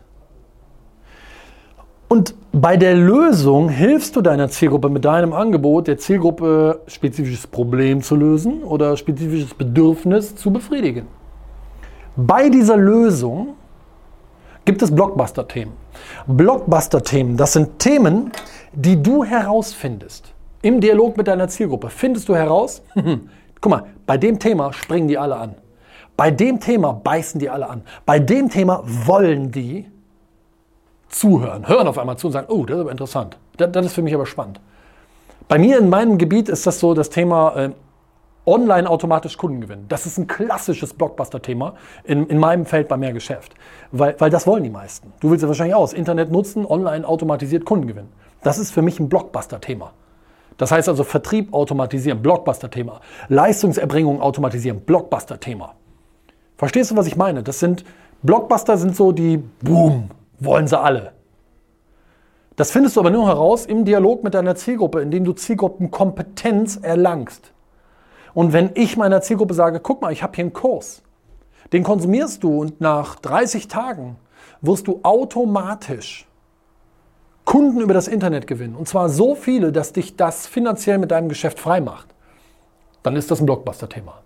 Und 2.09 2.35
bei 2.53 2.79
der 2.79 2.97
Lösung 2.97 3.69
hilfst 3.69 4.17
du 4.17 4.23
deiner 4.23 4.49
Zielgruppe 4.49 4.89
mit 4.89 5.05
deinem 5.05 5.35
Angebot, 5.35 5.87
der 5.87 5.99
Zielgruppe 5.99 6.81
spezifisches 6.87 7.47
Problem 7.47 8.03
zu 8.03 8.17
lösen 8.17 8.63
oder 8.63 8.97
spezifisches 8.97 9.53
Bedürfnis 9.53 10.35
zu 10.35 10.51
befriedigen. 10.51 11.07
Bei 12.17 12.49
dieser 12.49 12.79
Lösung 12.79 13.55
gibt 14.65 14.81
es 14.81 14.91
Blockbuster-Themen. 14.95 15.73
Blockbuster-Themen, 16.27 17.37
das 17.37 17.53
sind 17.53 17.79
Themen, 17.79 18.33
die 18.73 19.01
du 19.01 19.23
herausfindest. 19.23 20.33
Im 20.63 20.81
Dialog 20.81 21.17
mit 21.17 21.29
deiner 21.29 21.49
Zielgruppe 21.49 21.91
findest 21.91 22.29
du 22.29 22.35
heraus, 22.35 22.83
guck 23.61 23.71
mal, 23.71 23.85
bei 24.07 24.17
dem 24.17 24.39
Thema 24.39 24.73
springen 24.73 25.09
die 25.09 25.19
alle 25.19 25.37
an. 25.37 25.55
Bei 26.17 26.31
dem 26.31 26.59
Thema 26.59 26.95
beißen 26.95 27.39
die 27.39 27.51
alle 27.51 27.69
an. 27.69 27.83
Bei 28.05 28.19
dem 28.19 28.49
Thema 28.49 28.83
wollen 28.85 29.53
die 29.53 29.87
zuhören, 31.09 31.69
hören 31.69 31.87
auf 31.87 31.99
einmal 31.99 32.17
zu 32.17 32.29
und 32.29 32.33
sagen, 32.33 32.47
oh, 32.51 32.65
das 32.65 32.77
ist 32.77 32.81
aber 32.81 32.91
interessant. 32.91 33.39
Das, 33.57 33.73
das 33.73 33.87
ist 33.87 33.95
für 33.95 34.03
mich 34.03 34.15
aber 34.15 34.27
spannend. 34.27 34.61
Bei 35.49 35.59
mir 35.59 35.79
in 35.79 35.89
meinem 35.89 36.19
Gebiet 36.19 36.49
ist 36.49 36.67
das 36.67 36.79
so 36.79 36.95
das 36.95 37.11
Thema 37.11 37.57
äh, 37.57 37.71
online 38.45 38.89
automatisch 38.89 39.37
Kunden 39.37 39.61
gewinnen. 39.61 39.87
Das 39.89 40.07
ist 40.07 40.19
ein 40.19 40.27
klassisches 40.27 40.95
Blockbuster-Thema 40.95 41.75
in, 42.05 42.27
in 42.27 42.39
meinem 42.39 42.67
Feld 42.67 42.89
bei 42.89 42.97
mehr 42.97 43.13
Geschäft. 43.13 43.55
Weil, 43.93 44.17
weil 44.19 44.31
das 44.31 44.47
wollen 44.47 44.65
die 44.65 44.71
meisten. 44.71 45.13
Du 45.21 45.31
willst 45.31 45.43
ja 45.43 45.49
wahrscheinlich 45.49 45.75
aus. 45.75 45.93
Internet 45.93 46.31
nutzen, 46.31 46.65
online 46.67 47.07
automatisiert 47.07 47.65
Kunden 47.65 47.87
gewinnen. 47.87 48.13
Das 48.43 48.59
ist 48.59 48.71
für 48.71 48.83
mich 48.83 48.99
ein 49.01 49.09
Blockbuster-Thema. 49.09 49.93
Das 50.57 50.73
heißt 50.73 50.89
also 50.89 51.05
Vertrieb 51.05 51.53
automatisieren, 51.53 52.23
Blockbuster-Thema. 52.23 53.01
Leistungserbringung 53.29 54.21
automatisieren, 54.21 54.81
Blockbuster-Thema. 54.81 55.75
Verstehst 56.57 56.91
du, 56.91 56.97
was 56.97 57.07
ich 57.07 57.17
meine? 57.17 57.43
Das 57.43 57.61
sind 57.61 57.85
Blockbuster 58.23 58.77
sind 58.77 58.97
so 58.97 59.13
die 59.13 59.37
Boom, 59.63 60.11
wollen 60.39 60.67
sie 60.67 60.79
alle. 60.79 61.13
Das 62.57 62.73
findest 62.73 62.97
du 62.97 63.01
aber 63.01 63.11
nur 63.11 63.27
heraus 63.27 63.67
im 63.67 63.85
Dialog 63.85 64.25
mit 64.25 64.35
deiner 64.35 64.57
Zielgruppe, 64.57 65.01
indem 65.01 65.25
du 65.25 65.33
Zielgruppenkompetenz 65.33 66.77
erlangst. 66.77 67.53
Und 68.35 68.53
wenn 68.53 68.71
ich 68.75 68.97
meiner 68.97 69.21
Zielgruppe 69.21 69.55
sage, 69.55 69.81
guck 69.81 70.03
mal, 70.03 70.13
ich 70.13 70.23
habe 70.23 70.35
hier 70.35 70.45
einen 70.45 70.53
Kurs, 70.53 71.03
den 71.73 71.85
konsumierst 71.85 72.43
du 72.43 72.61
und 72.61 72.81
nach 72.81 73.17
30 73.17 73.69
Tagen 73.69 74.17
wirst 74.61 74.89
du 74.89 75.01
automatisch 75.03 76.27
Kunden 77.45 77.81
über 77.81 77.95
das 77.95 78.09
Internet 78.09 78.47
gewinnen. 78.47 78.75
Und 78.75 78.89
zwar 78.89 79.09
so 79.09 79.35
viele, 79.35 79.73
dass 79.73 79.93
dich 79.93 80.17
das 80.17 80.47
finanziell 80.47 80.99
mit 80.99 81.11
deinem 81.11 81.29
Geschäft 81.29 81.59
frei 81.59 81.81
macht. 81.81 82.09
Dann 83.03 83.17
ist 83.17 83.31
das 83.31 83.41
ein 83.41 83.47
Blockbuster-Thema. 83.47 84.21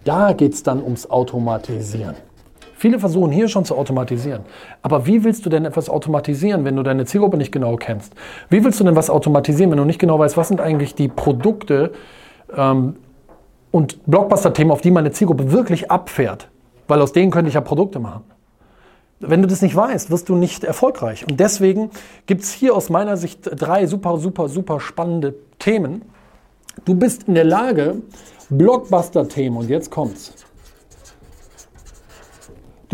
Da 0.04 0.32
geht 0.32 0.54
es 0.54 0.64
dann 0.64 0.82
ums 0.82 1.08
Automatisieren. 1.08 2.16
Viele 2.84 2.98
versuchen 2.98 3.32
hier 3.32 3.48
schon 3.48 3.64
zu 3.64 3.78
automatisieren. 3.78 4.42
Aber 4.82 5.06
wie 5.06 5.24
willst 5.24 5.46
du 5.46 5.48
denn 5.48 5.64
etwas 5.64 5.88
automatisieren, 5.88 6.66
wenn 6.66 6.76
du 6.76 6.82
deine 6.82 7.06
Zielgruppe 7.06 7.38
nicht 7.38 7.50
genau 7.50 7.76
kennst? 7.76 8.12
Wie 8.50 8.62
willst 8.62 8.78
du 8.78 8.84
denn 8.84 8.94
was 8.94 9.08
automatisieren, 9.08 9.70
wenn 9.70 9.78
du 9.78 9.86
nicht 9.86 9.98
genau 9.98 10.18
weißt, 10.18 10.36
was 10.36 10.48
sind 10.48 10.60
eigentlich 10.60 10.94
die 10.94 11.08
Produkte 11.08 11.92
ähm, 12.54 12.96
und 13.70 14.04
Blockbuster-Themen, 14.04 14.70
auf 14.70 14.82
die 14.82 14.90
meine 14.90 15.12
Zielgruppe 15.12 15.50
wirklich 15.50 15.90
abfährt? 15.90 16.50
Weil 16.86 17.00
aus 17.00 17.12
denen 17.12 17.30
könnte 17.30 17.48
ich 17.48 17.54
ja 17.54 17.62
Produkte 17.62 18.00
machen. 18.00 18.24
Wenn 19.18 19.40
du 19.40 19.48
das 19.48 19.62
nicht 19.62 19.74
weißt, 19.74 20.10
wirst 20.10 20.28
du 20.28 20.36
nicht 20.36 20.62
erfolgreich. 20.62 21.26
Und 21.26 21.40
deswegen 21.40 21.88
gibt 22.26 22.42
es 22.42 22.52
hier 22.52 22.76
aus 22.76 22.90
meiner 22.90 23.16
Sicht 23.16 23.48
drei 23.50 23.86
super, 23.86 24.18
super, 24.18 24.50
super 24.50 24.78
spannende 24.78 25.34
Themen. 25.58 26.02
Du 26.84 26.94
bist 26.94 27.28
in 27.28 27.34
der 27.34 27.44
Lage, 27.44 28.02
Blockbuster-Themen, 28.50 29.56
und 29.56 29.70
jetzt 29.70 29.90
kommt's 29.90 30.34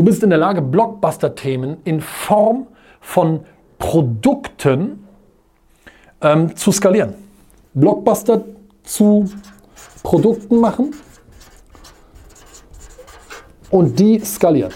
Du 0.01 0.07
bist 0.07 0.23
in 0.23 0.31
der 0.31 0.39
Lage, 0.39 0.63
Blockbuster-Themen 0.63 1.83
in 1.85 2.01
Form 2.01 2.69
von 3.03 3.45
Produkten 3.79 5.07
ähm, 6.23 6.57
zu 6.57 6.73
skalieren. 6.73 7.17
Blockbuster 7.75 8.47
zu 8.83 9.31
Produkten 10.03 10.59
machen 10.59 10.95
und 13.69 13.99
die 13.99 14.21
skalieren. 14.21 14.73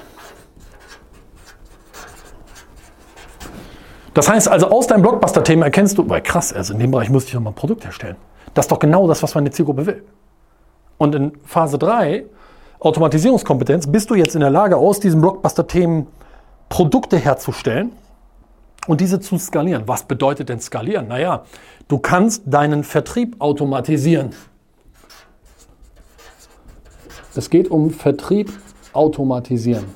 Das 4.12 4.28
heißt 4.28 4.48
also, 4.48 4.68
aus 4.68 4.88
deinem 4.88 5.00
Blockbuster-Themen 5.00 5.62
erkennst 5.62 5.96
du, 5.96 6.06
weil 6.06 6.20
krass, 6.20 6.52
also 6.52 6.74
in 6.74 6.80
dem 6.80 6.90
Bereich 6.90 7.08
muss 7.08 7.24
ich 7.24 7.32
nochmal 7.32 7.54
ein 7.54 7.56
Produkt 7.56 7.86
herstellen. 7.86 8.16
Das 8.52 8.66
ist 8.66 8.72
doch 8.72 8.78
genau 8.78 9.08
das, 9.08 9.22
was 9.22 9.34
meine 9.34 9.50
Zielgruppe 9.50 9.86
will. 9.86 10.04
Und 10.98 11.14
in 11.14 11.32
Phase 11.46 11.78
3 11.78 12.26
Automatisierungskompetenz 12.84 13.86
bist 13.86 14.10
du 14.10 14.14
jetzt 14.14 14.34
in 14.34 14.42
der 14.42 14.50
Lage, 14.50 14.76
aus 14.76 15.00
diesen 15.00 15.22
Blockbuster-Themen 15.22 16.06
Produkte 16.68 17.16
herzustellen 17.16 17.92
und 18.86 19.00
diese 19.00 19.20
zu 19.20 19.38
skalieren. 19.38 19.84
Was 19.86 20.02
bedeutet 20.02 20.50
denn 20.50 20.60
skalieren? 20.60 21.08
Naja, 21.08 21.44
du 21.88 21.98
kannst 21.98 22.42
deinen 22.44 22.84
Vertrieb 22.84 23.36
automatisieren. 23.38 24.34
Es 27.34 27.48
geht 27.48 27.70
um 27.70 27.88
Vertrieb 27.88 28.52
automatisieren. 28.92 29.86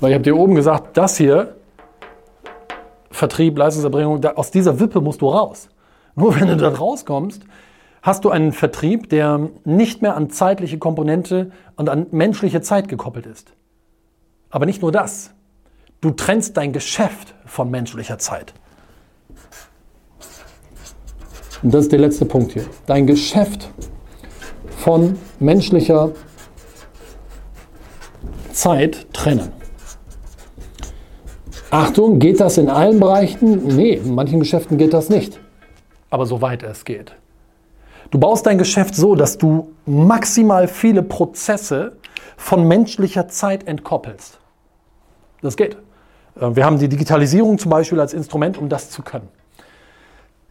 Weil 0.00 0.10
ich 0.10 0.14
habe 0.14 0.24
dir 0.24 0.36
oben 0.36 0.56
gesagt, 0.56 0.96
das 0.96 1.16
hier, 1.16 1.54
Vertrieb, 3.12 3.56
Leistungserbringung, 3.56 4.24
aus 4.24 4.50
dieser 4.50 4.80
Wippe 4.80 5.00
musst 5.00 5.20
du 5.20 5.28
raus. 5.28 5.68
Nur 6.16 6.34
wenn 6.34 6.48
du 6.48 6.56
da 6.56 6.68
rauskommst, 6.68 7.42
hast 8.04 8.26
du 8.26 8.30
einen 8.30 8.52
Vertrieb, 8.52 9.08
der 9.08 9.48
nicht 9.64 10.02
mehr 10.02 10.14
an 10.14 10.28
zeitliche 10.28 10.78
Komponente 10.78 11.50
und 11.76 11.88
an 11.88 12.06
menschliche 12.10 12.60
Zeit 12.60 12.88
gekoppelt 12.88 13.24
ist. 13.24 13.54
Aber 14.50 14.66
nicht 14.66 14.82
nur 14.82 14.92
das. 14.92 15.32
Du 16.02 16.10
trennst 16.10 16.58
dein 16.58 16.74
Geschäft 16.74 17.34
von 17.46 17.70
menschlicher 17.70 18.18
Zeit. 18.18 18.52
Und 21.62 21.72
das 21.72 21.84
ist 21.84 21.92
der 21.92 21.98
letzte 21.98 22.26
Punkt 22.26 22.52
hier. 22.52 22.66
Dein 22.84 23.06
Geschäft 23.06 23.70
von 24.76 25.18
menschlicher 25.40 26.12
Zeit 28.52 29.06
trennen. 29.14 29.50
Achtung, 31.70 32.18
geht 32.18 32.38
das 32.38 32.58
in 32.58 32.68
allen 32.68 33.00
Bereichen? 33.00 33.66
Nee, 33.74 33.94
in 33.94 34.14
manchen 34.14 34.40
Geschäften 34.40 34.76
geht 34.76 34.92
das 34.92 35.08
nicht. 35.08 35.40
Aber 36.10 36.26
soweit 36.26 36.62
es 36.62 36.84
geht. 36.84 37.16
Du 38.14 38.20
baust 38.20 38.46
dein 38.46 38.58
Geschäft 38.58 38.94
so, 38.94 39.16
dass 39.16 39.38
du 39.38 39.72
maximal 39.86 40.68
viele 40.68 41.02
Prozesse 41.02 41.96
von 42.36 42.62
menschlicher 42.62 43.26
Zeit 43.26 43.66
entkoppelst. 43.66 44.38
Das 45.42 45.56
geht. 45.56 45.76
Äh, 46.40 46.54
wir 46.54 46.64
haben 46.64 46.78
die 46.78 46.88
Digitalisierung 46.88 47.58
zum 47.58 47.72
Beispiel 47.72 47.98
als 47.98 48.14
Instrument, 48.14 48.56
um 48.56 48.68
das 48.68 48.88
zu 48.90 49.02
können. 49.02 49.28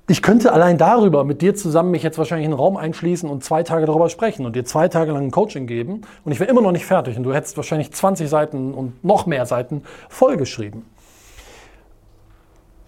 Ich 0.10 0.21
könnte 0.21 0.52
allein 0.52 0.78
darüber 0.78 1.23
mit 1.23 1.41
dir 1.41 1.56
zusammen 1.56 1.91
mich 1.91 2.04
jetzt 2.04 2.17
wahrscheinlich 2.17 2.47
in 2.47 2.52
einen 2.52 2.60
Raum 2.60 2.76
einschließen 2.76 3.30
und 3.30 3.45
zwei 3.45 3.63
Tage 3.63 3.86
darüber 3.86 4.10
sprechen 4.10 4.45
und 4.45 4.58
dir 4.58 4.65
zwei 4.65 4.89
Tage 4.89 5.13
lang 5.13 5.28
ein 5.28 5.32
Coaching 5.32 5.65
geben 5.65 6.02
und 6.26 6.34
ich 6.34 6.41
wäre 6.41 6.52
immer 6.52 6.62
noch 6.62 6.73
nicht 6.73 6.86
fertig 6.86 7.15
und 7.15 7.23
du 7.23 7.34
hättest 7.34 7.56
wahrscheinlich 7.56 7.93
20 7.93 8.30
Seiten 8.30 8.73
und 8.73 9.02
noch 9.06 9.26
mehr 9.26 9.45
Seiten 9.45 9.84
vollgeschrieben. 10.10 10.84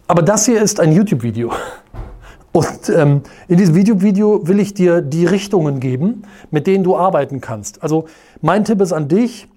Aber 0.07 0.21
das 0.21 0.45
hier 0.45 0.61
ist 0.61 0.81
ein 0.81 0.91
YouTube-Video. 0.91 1.53
Und 2.55 2.87
ähm, 2.87 3.21
in 3.49 3.57
diesem 3.57 3.75
Video, 3.75 4.01
Video 4.01 4.47
will 4.47 4.61
ich 4.61 4.73
dir 4.73 5.01
die 5.01 5.25
Richtungen 5.25 5.81
geben, 5.81 6.21
mit 6.51 6.67
denen 6.67 6.85
du 6.85 6.95
arbeiten 6.95 7.41
kannst. 7.41 7.83
Also 7.83 8.05
mein 8.41 8.63
Tipp 8.63 8.79
ist 8.79 8.93
an 8.93 9.09
dich, 9.09 9.49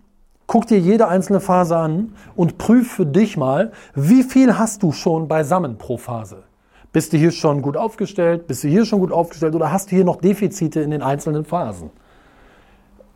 Guck 0.48 0.66
dir 0.66 0.78
jede 0.78 1.08
einzelne 1.08 1.40
Phase 1.40 1.76
an 1.76 2.14
und 2.34 2.56
prüf 2.56 2.90
für 2.90 3.04
dich 3.04 3.36
mal, 3.36 3.70
wie 3.94 4.22
viel 4.22 4.58
hast 4.58 4.82
du 4.82 4.92
schon 4.92 5.28
beisammen 5.28 5.76
pro 5.76 5.98
Phase. 5.98 6.44
Bist 6.90 7.12
du 7.12 7.18
hier 7.18 7.32
schon 7.32 7.60
gut 7.60 7.76
aufgestellt? 7.76 8.46
Bist 8.46 8.64
du 8.64 8.68
hier 8.68 8.86
schon 8.86 9.00
gut 9.00 9.12
aufgestellt? 9.12 9.54
Oder 9.54 9.70
hast 9.70 9.90
du 9.90 9.96
hier 9.96 10.06
noch 10.06 10.16
Defizite 10.16 10.80
in 10.80 10.90
den 10.90 11.02
einzelnen 11.02 11.44
Phasen? 11.44 11.90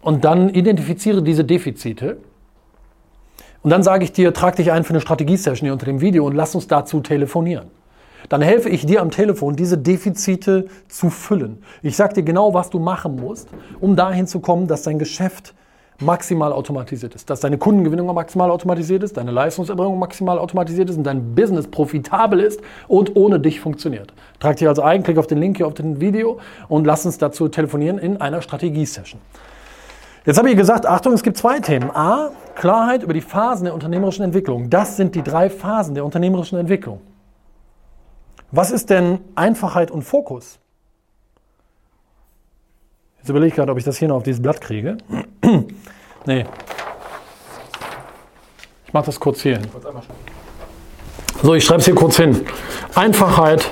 Und 0.03 0.27
dann 0.27 0.51
identifiziere 0.51 1.23
diese 1.23 1.43
Defizite. 1.43 2.19
Und 3.63 3.71
dann 3.71 3.83
sage 3.83 4.05
ich 4.05 4.13
dir, 4.13 4.35
trag 4.35 4.57
dich 4.57 4.71
ein 4.71 4.85
für 4.85 4.91
eine 4.91 5.01
Strategie-Session 5.01 5.65
hier 5.65 5.73
unter 5.73 5.87
dem 5.87 6.03
Video 6.03 6.27
und 6.27 6.35
lass 6.35 6.55
uns 6.55 6.69
dazu 6.69 7.01
telefonieren. 7.01 7.82
Dann 8.29 8.43
helfe 8.43 8.69
ich 8.69 8.87
dir 8.87 9.01
am 9.03 9.11
Telefon, 9.11 9.57
diese 9.57 9.79
Defizite 9.79 10.67
zu 10.89 11.11
füllen. 11.11 11.63
Ich 11.83 11.97
sage 11.97 12.15
dir 12.15 12.23
genau, 12.23 12.55
was 12.55 12.71
du 12.71 12.79
machen 12.79 13.17
musst, 13.17 13.49
um 13.81 13.97
dahin 13.97 14.27
zu 14.27 14.41
kommen, 14.41 14.67
dass 14.67 14.83
dein 14.83 14.99
Geschäft 14.99 15.55
maximal 16.03 16.53
automatisiert 16.53 17.15
ist, 17.15 17.31
dass 17.31 17.41
deine 17.41 17.59
Kundengewinnung 17.59 18.13
maximal 18.13 18.51
automatisiert 18.51 19.03
ist, 19.03 19.17
deine 19.17 19.31
Leistungserbringung 19.31 19.99
maximal 19.99 20.39
automatisiert 20.39 20.91
ist 20.91 20.97
und 20.97 21.05
dein 21.05 21.35
Business 21.35 21.67
profitabel 21.69 22.41
ist 22.41 22.61
und 22.89 23.17
ohne 23.17 23.41
dich 23.41 23.61
funktioniert. 23.61 24.13
Trag 24.41 24.57
dich 24.57 24.69
also 24.69 24.83
ein, 24.83 25.03
klick 25.03 25.19
auf 25.19 25.27
den 25.27 25.39
Link 25.39 25.57
hier 25.57 25.67
auf 25.67 25.75
dem 25.75 26.01
Video 26.01 26.39
und 26.69 26.87
lass 26.87 27.07
uns 27.07 27.19
dazu 27.19 27.49
telefonieren 27.49 27.99
in 27.99 28.21
einer 28.21 28.43
Strategie-Session. 28.43 29.21
Jetzt 30.25 30.39
habe 30.39 30.51
ich 30.51 30.57
gesagt, 30.57 30.87
Achtung, 30.87 31.15
es 31.15 31.23
gibt 31.23 31.37
zwei 31.37 31.59
Themen. 31.59 31.91
A, 31.91 32.31
Klarheit 32.55 33.03
über 33.03 33.13
die 33.13 33.21
Phasen 33.21 33.65
der 33.65 33.75
unternehmerischen 33.75 34.25
Entwicklung. 34.25 34.71
Das 34.71 34.97
sind 34.97 35.15
die 35.15 35.23
drei 35.23 35.51
Phasen 35.51 35.95
der 35.95 36.05
unternehmerischen 36.05 36.59
Entwicklung. 36.59 37.01
Was 38.55 38.71
ist 38.71 38.91
denn 38.91 39.19
Einfachheit 39.35 39.91
und 39.91 40.03
Fokus? 40.03 40.59
Jetzt 43.17 43.31
überlege 43.31 43.49
ich 43.49 43.55
gerade, 43.55 43.73
ob 43.73 43.79
ich 43.79 43.85
das 43.85 43.97
hier 43.97 44.09
noch 44.09 44.17
auf 44.17 44.23
dieses 44.25 44.43
Blatt 44.43 44.61
kriege. 44.61 44.99
nee. 46.27 46.45
Ich 48.87 48.93
mache 48.93 49.07
das 49.07 49.19
kurz 49.19 49.41
hier 49.41 49.57
hin. 49.57 49.69
So, 51.43 51.55
ich 51.55 51.65
schreibe 51.65 51.81
es 51.81 51.87
hier 51.87 51.95
kurz 51.95 52.17
hin. 52.17 52.45
Einfachheit 52.95 53.71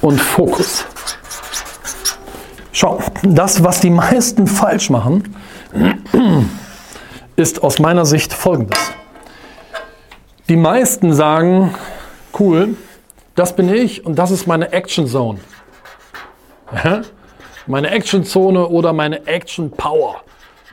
und 0.00 0.18
Fokus. 0.18 0.86
Schau, 2.72 3.02
das, 3.22 3.62
was 3.62 3.80
die 3.80 3.90
meisten 3.90 4.46
falsch 4.46 4.88
machen, 4.88 5.36
ist 7.36 7.62
aus 7.62 7.80
meiner 7.80 8.06
Sicht 8.06 8.32
folgendes. 8.32 8.97
Die 10.48 10.56
meisten 10.56 11.12
sagen, 11.12 11.74
cool, 12.38 12.76
das 13.34 13.54
bin 13.54 13.72
ich 13.72 14.04
und 14.04 14.18
das 14.18 14.30
ist 14.30 14.46
meine 14.46 14.72
Action 14.72 15.06
Zone 15.06 15.38
meine 17.68 17.90
Action-Zone 17.90 18.66
oder 18.66 18.92
meine 18.92 19.26
Action-Power. 19.26 20.22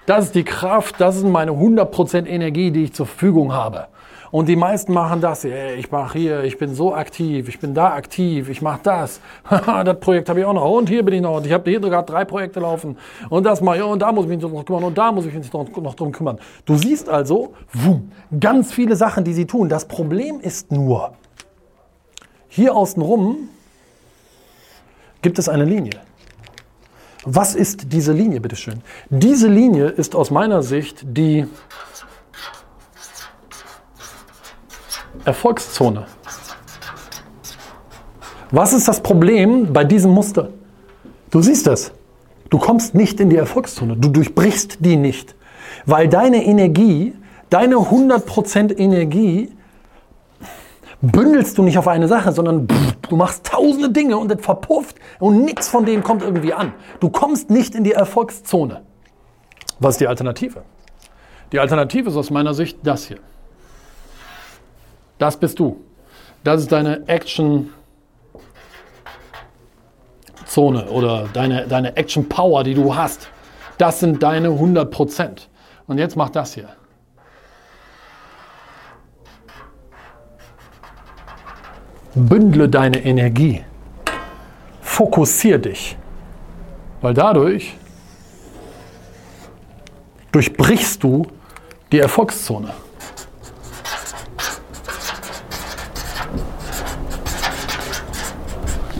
Das 0.05 0.25
ist 0.25 0.35
die 0.35 0.43
Kraft, 0.43 0.95
das 0.99 1.17
ist 1.17 1.25
meine 1.25 1.51
100% 1.51 2.25
Energie, 2.25 2.71
die 2.71 2.85
ich 2.85 2.93
zur 2.93 3.05
Verfügung 3.05 3.53
habe. 3.53 3.87
Und 4.35 4.49
die 4.49 4.57
meisten 4.57 4.91
machen 4.91 5.21
das. 5.21 5.45
Ey, 5.45 5.75
ich 5.75 5.89
mache 5.91 6.19
hier, 6.19 6.43
ich 6.43 6.57
bin 6.57 6.75
so 6.75 6.93
aktiv, 6.93 7.47
ich 7.47 7.57
bin 7.57 7.73
da 7.73 7.93
aktiv, 7.93 8.49
ich 8.49 8.61
mache 8.61 8.81
das. 8.83 9.21
das 9.49 9.99
Projekt 10.01 10.27
habe 10.27 10.41
ich 10.41 10.45
auch 10.45 10.51
noch. 10.51 10.69
Und 10.71 10.89
hier 10.89 11.05
bin 11.05 11.13
ich 11.13 11.21
noch. 11.21 11.37
Und 11.37 11.45
ich 11.45 11.53
habe 11.53 11.69
hier 11.69 11.79
gerade 11.79 12.05
drei 12.05 12.25
Projekte 12.25 12.59
laufen. 12.59 12.97
Und 13.29 13.45
das 13.45 13.61
mache 13.61 13.77
ich. 13.77 13.83
Und 13.83 14.01
da 14.01 14.11
muss 14.11 14.25
ich 14.25 14.31
mich 14.31 14.41
noch 14.41 14.65
kümmern. 14.65 14.83
Und 14.83 14.97
da 14.97 15.13
muss 15.13 15.25
ich 15.25 15.33
mich 15.33 15.53
noch, 15.53 15.65
noch 15.77 15.95
drum 15.95 16.11
kümmern. 16.11 16.37
Du 16.65 16.75
siehst 16.75 17.07
also, 17.07 17.53
wum, 17.71 18.11
ganz 18.37 18.73
viele 18.73 18.97
Sachen, 18.97 19.23
die 19.23 19.31
sie 19.31 19.45
tun. 19.45 19.69
Das 19.69 19.87
Problem 19.87 20.41
ist 20.41 20.69
nur, 20.69 21.13
hier 22.49 22.75
außenrum 22.75 23.47
gibt 25.21 25.39
es 25.39 25.47
eine 25.47 25.63
Linie. 25.63 26.01
Was 27.23 27.55
ist 27.55 27.93
diese 27.93 28.11
Linie, 28.11 28.41
bitteschön? 28.41 28.81
Diese 29.09 29.47
Linie 29.47 29.85
ist 29.85 30.13
aus 30.13 30.29
meiner 30.29 30.61
Sicht 30.61 31.05
die 31.07 31.47
Erfolgszone. 35.25 36.05
Was 38.51 38.73
ist 38.73 38.87
das 38.87 39.01
Problem 39.01 39.73
bei 39.73 39.83
diesem 39.83 40.11
Muster? 40.11 40.49
Du 41.31 41.41
siehst 41.41 41.67
das. 41.67 41.91
Du 42.49 42.59
kommst 42.59 42.93
nicht 42.93 43.19
in 43.19 43.29
die 43.29 43.35
Erfolgszone. 43.35 43.97
Du 43.97 44.09
durchbrichst 44.09 44.77
die 44.79 44.95
nicht. 44.95 45.35
Weil 45.85 46.07
deine 46.07 46.45
Energie, 46.45 47.15
deine 47.49 47.75
100% 47.75 48.77
Energie 48.77 49.51
bündelst 51.01 51.57
du 51.57 51.63
nicht 51.63 51.77
auf 51.77 51.87
eine 51.87 52.07
Sache, 52.07 52.31
sondern 52.31 52.67
du 53.09 53.15
machst 53.15 53.45
tausende 53.45 53.89
Dinge 53.89 54.17
und 54.17 54.31
es 54.31 54.43
verpufft 54.43 54.95
und 55.19 55.43
nichts 55.43 55.67
von 55.67 55.85
dem 55.85 56.03
kommt 56.03 56.23
irgendwie 56.23 56.53
an. 56.53 56.73
Du 56.99 57.09
kommst 57.09 57.49
nicht 57.49 57.75
in 57.75 57.83
die 57.83 57.93
Erfolgszone. 57.93 58.83
Was 59.79 59.95
ist 59.95 60.01
die 60.01 60.07
Alternative? 60.07 60.63
Die 61.51 61.59
Alternative 61.59 62.09
ist 62.09 62.15
aus 62.15 62.29
meiner 62.29 62.53
Sicht 62.53 62.79
das 62.83 63.05
hier. 63.05 63.19
Das 65.25 65.37
bist 65.37 65.57
du. 65.57 65.83
Das 66.43 66.61
ist 66.61 66.71
deine 66.71 67.07
Action 67.07 67.73
Zone 70.45 70.85
oder 70.91 71.27
deine, 71.33 71.65
deine 71.67 71.97
Action 71.97 72.29
Power, 72.29 72.63
die 72.63 72.75
du 72.75 72.95
hast. 72.95 73.27
Das 73.79 74.01
sind 74.01 74.21
deine 74.21 74.49
100% 74.49 75.47
Und 75.87 75.97
jetzt 75.97 76.15
mach 76.15 76.29
das 76.29 76.53
hier. 76.53 76.69
Bündle 82.13 82.69
deine 82.69 83.03
Energie. 83.03 83.63
Fokussier 84.79 85.57
dich. 85.57 85.97
Weil 87.01 87.15
dadurch 87.15 87.75
durchbrichst 90.31 91.01
du 91.03 91.25
die 91.91 91.97
Erfolgszone. 91.97 92.84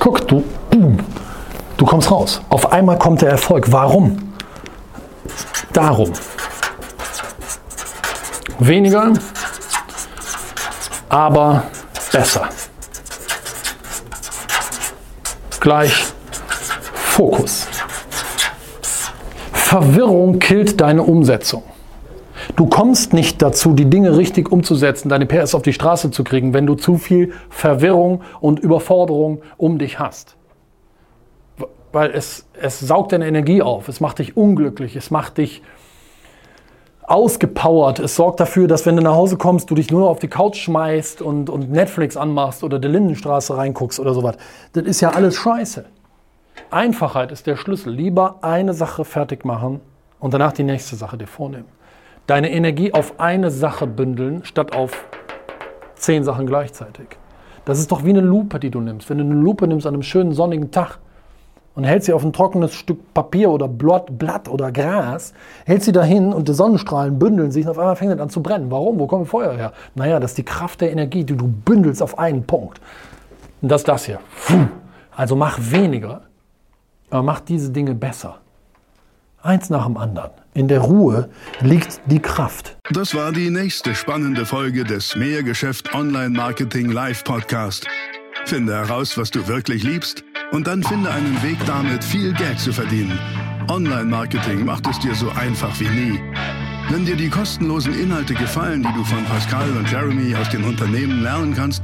Guck, 0.06 0.28
du, 0.28 0.44
du 1.78 1.86
kommst 1.86 2.12
raus. 2.12 2.40
Auf 2.50 2.72
einmal 2.72 3.00
kommt 3.00 3.24
der 3.24 3.32
Erfolg. 3.32 3.72
Warum? 3.72 4.34
Darum. 5.74 6.14
Weniger, 8.60 9.14
aber 11.10 11.64
besser 12.12 12.48
gleich 15.60 16.06
Fokus. 16.94 17.66
Verwirrung 19.52 20.38
killt 20.38 20.80
deine 20.80 21.02
Umsetzung. 21.02 21.64
Du 22.56 22.68
kommst 22.68 23.12
nicht 23.12 23.42
dazu, 23.42 23.74
die 23.74 23.86
Dinge 23.86 24.18
richtig 24.18 24.50
umzusetzen, 24.50 25.10
deine 25.10 25.26
PS 25.26 25.56
auf 25.56 25.62
die 25.62 25.74
Straße 25.74 26.12
zu 26.12 26.24
kriegen, 26.24 26.54
wenn 26.54 26.66
du 26.66 26.76
zu 26.76 26.98
viel 26.98 27.34
Verwirrung 27.50 28.22
und 28.40 28.60
Überforderung 28.60 29.42
um 29.58 29.78
dich 29.78 30.00
hast. 30.00 30.38
Weil 31.92 32.12
es, 32.12 32.48
es 32.62 32.80
saugt 32.80 33.12
deine 33.12 33.28
Energie 33.28 33.62
auf, 33.62 33.90
es 33.90 34.00
macht 34.00 34.20
dich 34.20 34.38
unglücklich, 34.38 34.96
es 34.96 35.12
macht 35.12 35.38
dich 35.38 35.64
ausgepowert. 37.04 38.00
Es 38.00 38.16
sorgt 38.16 38.40
dafür, 38.40 38.68
dass 38.68 38.86
wenn 38.86 38.96
du 38.96 39.04
nach 39.04 39.16
Hause 39.16 39.38
kommst, 39.38 39.70
du 39.70 39.76
dich 39.76 39.92
nur 39.92 40.10
auf 40.10 40.20
die 40.20 40.30
Couch 40.30 40.58
schmeißt 40.58 41.22
und, 41.22 41.50
und 41.50 41.72
Netflix 41.72 42.16
anmachst 42.16 42.64
oder 42.64 42.80
der 42.80 42.90
Lindenstraße 42.90 43.58
reinguckst 43.58 44.00
oder 44.00 44.14
sowas. 44.14 44.38
Das 44.74 44.86
ist 44.86 45.02
ja 45.02 45.10
alles 45.10 45.36
scheiße. 45.36 45.86
Einfachheit 46.72 47.32
ist 47.32 47.48
der 47.48 47.58
Schlüssel. 47.58 47.94
Lieber 47.94 48.38
eine 48.42 48.74
Sache 48.74 49.04
fertig 49.06 49.46
machen 49.46 49.82
und 50.20 50.34
danach 50.34 50.54
die 50.54 50.64
nächste 50.64 50.96
Sache 50.96 51.18
dir 51.18 51.28
vornehmen. 51.28 51.75
Deine 52.28 52.52
Energie 52.52 52.94
auf 52.94 53.20
eine 53.20 53.52
Sache 53.52 53.88
bündeln, 53.88 54.44
statt 54.46 54.76
auf 54.76 55.06
zehn 55.96 56.24
Sachen 56.24 56.48
gleichzeitig. 56.48 57.08
Das 57.66 57.80
ist 57.80 57.92
doch 57.92 58.04
wie 58.04 58.10
eine 58.10 58.22
Lupe, 58.22 58.60
die 58.60 58.70
du 58.70 58.82
nimmst. 58.82 59.10
Wenn 59.10 59.18
du 59.18 59.24
eine 59.24 59.36
Lupe 59.36 59.68
nimmst 59.68 59.86
an 59.88 59.94
einem 59.94 60.04
schönen 60.04 60.34
sonnigen 60.34 60.72
Tag, 60.72 61.00
und 61.76 61.84
hält 61.84 62.04
sie 62.06 62.14
auf 62.14 62.24
ein 62.24 62.34
trockenes 62.34 62.74
Stück 62.74 63.14
Papier 63.14 63.52
oder 63.52 63.68
Blatt 63.68 64.50
oder 64.50 64.72
Gras, 64.72 65.34
hält 65.66 65.84
sie 65.84 65.92
dahin 65.92 66.34
und 66.34 66.48
die 66.48 66.54
Sonnenstrahlen 66.54 67.20
bündeln 67.20 67.52
sich 67.52 67.66
und 67.66 67.72
auf 67.72 67.80
einmal 67.80 67.96
fängt 67.98 68.14
es 68.14 68.20
an 68.20 68.30
zu 68.30 68.42
brennen. 68.42 68.72
Warum? 68.72 68.98
Wo 68.98 69.08
kommt 69.08 69.28
Feuer 69.28 69.54
her? 69.54 69.74
Naja, 69.94 70.20
das 70.20 70.32
ist 70.32 70.38
die 70.38 70.44
Kraft 70.44 70.82
der 70.82 70.92
Energie, 70.92 71.24
die 71.24 71.36
du 71.36 71.48
bündelst 71.48 72.02
auf 72.02 72.18
einen 72.18 72.46
Punkt. 72.46 72.80
Und 73.62 73.70
das 73.70 73.82
ist 73.82 73.88
das 73.88 74.06
hier. 74.06 74.20
Also 75.16 75.36
mach 75.36 75.58
weniger, 75.60 76.22
aber 77.10 77.24
mach 77.24 77.42
diese 77.42 77.72
Dinge 77.72 77.94
besser. 77.94 78.38
Eins 79.46 79.70
nach 79.70 79.86
dem 79.86 79.96
anderen. 79.96 80.32
In 80.56 80.68
der 80.68 80.80
Ruhe 80.80 81.30
liegt 81.62 82.02
die 82.08 82.20
Kraft. 82.20 82.78
Das 82.92 83.14
war 83.14 83.32
die 83.32 83.52
nächste 83.52 83.94
spannende 83.94 84.44
Folge 84.44 84.84
des 84.84 85.16
Mehrgeschäft 85.16 85.94
Online 85.94 86.32
Marketing 86.32 86.90
Live 86.90 87.24
Podcast. 87.24 87.86
Finde 88.46 88.74
heraus, 88.74 89.16
was 89.20 89.30
du 89.30 89.48
wirklich 89.48 89.84
liebst 89.84 90.24
und 90.52 90.66
dann 90.66 90.82
finde 90.82 91.12
einen 91.12 91.44
Weg 91.44 91.58
damit, 91.68 92.04
viel 92.04 92.34
Geld 92.34 92.60
zu 92.60 92.74
verdienen. 92.74 93.20
Online-Marketing 93.70 94.66
macht 94.66 94.88
es 94.88 94.98
dir 95.00 95.14
so 95.14 95.30
einfach 95.32 95.80
wie 95.80 95.90
nie. 95.90 96.20
Wenn 96.90 97.06
dir 97.06 97.16
die 97.16 97.30
kostenlosen 97.30 97.94
Inhalte 98.00 98.34
gefallen, 98.34 98.82
die 98.82 98.94
du 98.94 99.04
von 99.04 99.24
Pascal 99.26 99.70
und 99.78 99.92
Jeremy 99.92 100.36
aus 100.36 100.50
den 100.50 100.64
Unternehmen 100.64 101.22
lernen 101.22 101.54
kannst, 101.56 101.84